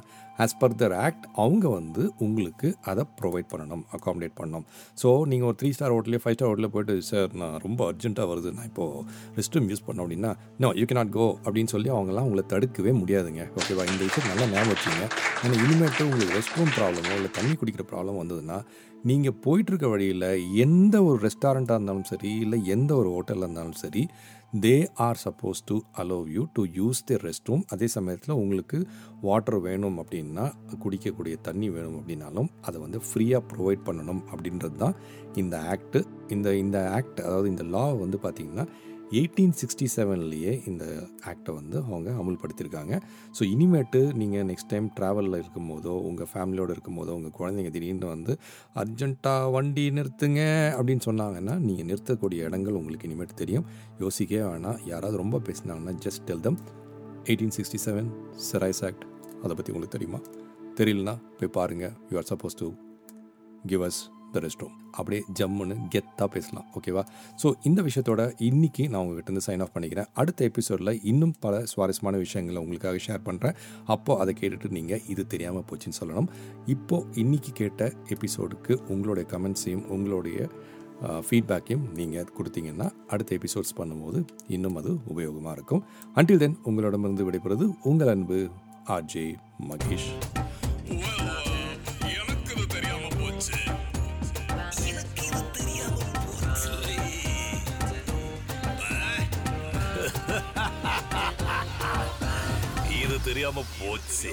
ஆஸ் 0.44 0.54
பர் 0.61 0.75
தர் 0.80 0.94
ஆக்ட் 1.04 1.25
அவங்க 1.42 1.64
வந்து 1.76 2.02
உங்களுக்கு 2.25 2.68
அதை 2.90 3.04
ப்ரொவைட் 3.20 3.49
பண்ணணும் 3.52 3.82
அகாமடேட் 3.97 4.35
பண்ணணும் 4.40 4.66
ஸோ 5.02 5.08
நீங்கள் 5.30 5.49
ஒரு 5.50 5.56
த்ரீ 5.61 5.70
ஸ்டார் 5.76 5.94
ஹோட்டலே 5.94 6.20
ஃபைவ் 6.25 6.37
ஸ்டார் 6.37 6.50
ஹோட்டலில் 6.50 6.73
போயிட்டு 6.75 6.94
சார் 7.11 7.30
நான் 7.40 7.56
ரொம்ப 7.64 7.80
அர்ஜென்ட்டாக 7.90 8.26
வருது. 8.32 8.50
நான் 8.58 8.68
இப்போது 8.70 9.02
ரெஸ்ட் 9.38 9.56
ரூம் 9.56 9.70
யூஸ் 9.73 9.85
பண்ணோம் 9.87 10.04
அப்படின்னா 10.04 10.32
நோ 10.64 10.70
யூ 10.80 10.87
நாட் 11.00 11.12
கோ 11.18 11.26
அப்படின்னு 11.44 11.73
சொல்லி 11.75 11.90
அவங்கெல்லாம் 11.97 12.28
உங்களை 12.28 12.44
தடுக்கவே 12.54 12.92
முடியாதுங்க. 13.00 13.42
ஓகேவா 13.61 13.87
இந்த 13.92 14.02
விஷயம் 14.08 14.30
நல்லா 14.32 14.47
ஞாபகம் 14.54 14.73
வச்சுங்க. 14.75 15.02
ஆனால் 15.42 15.58
இனிமேட்டு 15.64 16.06
உங்களுக்கு 16.08 16.37
ரெஸ்ட் 16.38 16.56
ரூம் 16.61 16.73
ப்ராப்ளமோ 16.78 17.16
இல்லை 17.20 17.32
தண்ணி 17.38 17.56
குடிக்கிற 17.62 17.87
ப்ராப்ளம் 17.92 18.20
வந்ததுன்னா 18.23 18.58
நீங்கள் 19.08 19.37
போயிட்டுருக்க 19.44 19.88
வழியில் 19.92 20.28
எந்த 20.64 20.97
ஒரு 21.08 21.18
ரெஸ்டாரண்ட்டாக 21.26 21.78
இருந்தாலும் 21.78 22.08
சரி 22.12 22.30
இல்லை 22.44 22.58
எந்த 22.75 22.90
ஒரு 23.00 23.08
ஹோட்டலில் 23.16 23.44
இருந்தாலும் 23.47 23.80
சரி 23.82 24.02
they 24.52 24.75
are 24.99 25.19
suppose 25.23 25.59
to 25.67 25.75
allow 25.99 26.28
you 26.35 26.43
to 26.55 26.62
use 26.76 27.00
the 27.05 27.17
rest 27.25 27.49
room 27.49 27.64
அதே 27.69 27.87
சமயத்தில் 27.87 28.33
உங்களுக்கு 28.35 28.78
வாட்டர் 29.23 29.57
வேணும் 29.61 29.99
அப்படின்னா 29.99 30.45
குடிக்கக்கூடிய 30.78 31.35
தண்ணி 31.43 31.69
வேணும் 31.69 31.99
அப்படின்னாலும் 31.99 32.49
அதை 32.61 32.78
வந்து 32.81 33.00
ஃப்ரீயாக 33.09 33.43
ப்ரொவைட் 33.50 33.83
பண்ணணும் 33.87 34.23
அப்படின்றது 34.31 34.76
தான் 34.76 34.97
இந்த 35.37 35.57
ஆக்ட்டு 35.73 36.00
இந்த 36.28 36.49
இந்த 36.57 36.78
ஆக்ட் 36.93 37.21
அதாவது 37.21 37.49
இந்த 37.49 37.67
லா 37.71 37.85
வந்து 37.97 38.21
பார்த்திங்கன்னா 38.23 38.64
எயிட்டீன் 39.12 39.54
சிக்ஸ்டி 39.60 39.86
செவன்லேயே 39.96 40.66
இந்த 40.66 40.84
ஆக்டை 41.26 41.54
வந்து 41.54 41.76
அவங்க 41.78 42.10
அமுல்படுத்தியிருக்காங்க 42.10 43.00
ஸோ 43.38 43.42
இனிமேட்டு 43.42 44.12
நீங்கள் 44.12 44.42
நெக்ஸ்ட் 44.42 44.68
டைம் 44.68 44.90
ட்ராவலில் 45.00 45.36
இருக்கும் 45.36 45.70
போதோ 45.70 45.88
உங்கள் 45.88 46.26
ஃபேமிலியோடு 46.32 46.70
இருக்கும் 46.70 46.98
போதோ 46.98 47.08
உங்கள் 47.08 47.34
குழந்தைங்க 47.38 47.70
திடீர்னு 47.70 48.06
வந்து 48.06 48.38
அர்ஜென்ட்டாக 48.74 49.50
வண்டி 49.50 49.90
நிறுத்துங்க 49.90 50.40
அப்படின்னு 50.78 51.00
சொன்னாங்கன்னா 51.06 51.58
நீங்கள் 51.58 51.86
நிறுத்தக்கூடிய 51.86 52.48
இடங்கள் 52.48 52.74
உங்களுக்கு 52.74 53.08
இனிமேட்டு 53.08 53.34
தெரியும். 53.34 53.64
யோசிக்கவே 53.98 54.50
வேணாம். 54.50 54.86
யாராவது 54.86 55.16
ரொம்ப 55.16 55.38
பேசினாங்கன்னா 55.38 55.94
just 56.06 56.24
tell 56.24 56.40
them 56.40 56.58
eighteen 57.24 57.54
sixty 57.56 57.78
seven 57.86 58.10
Sarais 58.52 58.84
Act 58.84 59.04
அதை 59.42 59.56
பற்றி 59.56 59.72
உங்களுக்கு 59.72 59.96
தெரியுமா? 59.98 60.20
தெரியலனா 60.76 61.18
போய் 61.38 61.48
பாருங்கள் 61.48 61.92
you 62.10 62.16
are 62.16 62.28
suppose 62.32 62.54
to 62.54 62.72
give 63.66 63.82
us 63.82 64.17
the 64.35 64.40
rest 64.44 64.62
room 64.62 64.76
அப்படியே 64.99 65.20
ஜம்முன்னு 65.38 65.75
கெத்தாக 65.94 66.28
பேசலாம் 66.35 66.66
ஓகேவா 66.78 67.02
ஸோ 67.42 67.50
இந்த 67.68 67.80
விஷயத்தோட 67.88 68.23
இன்றைக்கி 68.49 68.85
நான் 68.92 69.00
உங்ககிட்ட 69.02 69.30
இருந்து 69.30 69.44
சைன் 69.49 69.62
ஆஃப் 69.64 69.75
பண்ணிக்கிறேன். 69.75 70.08
அடுத்த 70.20 70.40
எபிசோடில் 70.50 70.92
இன்னும் 71.11 71.35
பல 71.44 71.61
சுவாரஸ்யமான 71.73 72.16
விஷயங்களை 72.25 72.61
உங்களுக்காக 72.64 73.00
ஷேர் 73.06 73.26
பண்ணுறேன் 73.28 73.56
அப்போது 73.94 74.20
அதை 74.23 74.35
கேட்டுட்டு 74.40 74.70
நீங்கள் 74.78 75.02
இது 75.14 75.25
தெரியாமல் 75.35 75.66
போச்சுன்னு 75.70 75.99
சொல்லணும். 76.00 76.28
இப்போது 76.75 77.06
இன்றைக்கி 77.23 77.52
கேட்ட 77.61 77.90
எபிசோடுக்கு 78.16 78.75
உங்களுடைய 78.94 79.26
கமெண்ட்ஸையும் 79.35 79.87
உங்களுடைய 79.97 80.49
ஃபீட்பேக்கையும் 81.26 81.85
நீங்கள் 81.99 82.30
கொடுத்தீங்கன்னா 82.37 82.87
அடுத்த 83.14 83.37
எபிசோட்ஸ் 83.38 83.76
பண்ணும்போது 83.80 84.20
இன்னும் 84.56 84.78
அது 84.80 84.92
உபயோகமாக 85.12 85.56
இருக்கும். 85.58 85.85
அன்டில் 86.20 86.42
தென் 86.44 86.58
உங்களிடமிருந்து 86.70 87.26
விடைபெறுவது 87.28 87.68
உங்கள் 87.90 88.12
அன்பு 88.14 88.40
ஆர்ஜே 88.97 89.26
மகேஷ். 89.70 90.11
இது 103.28 103.35
தெரியாம 103.35 103.62
போச்சு 103.78 104.30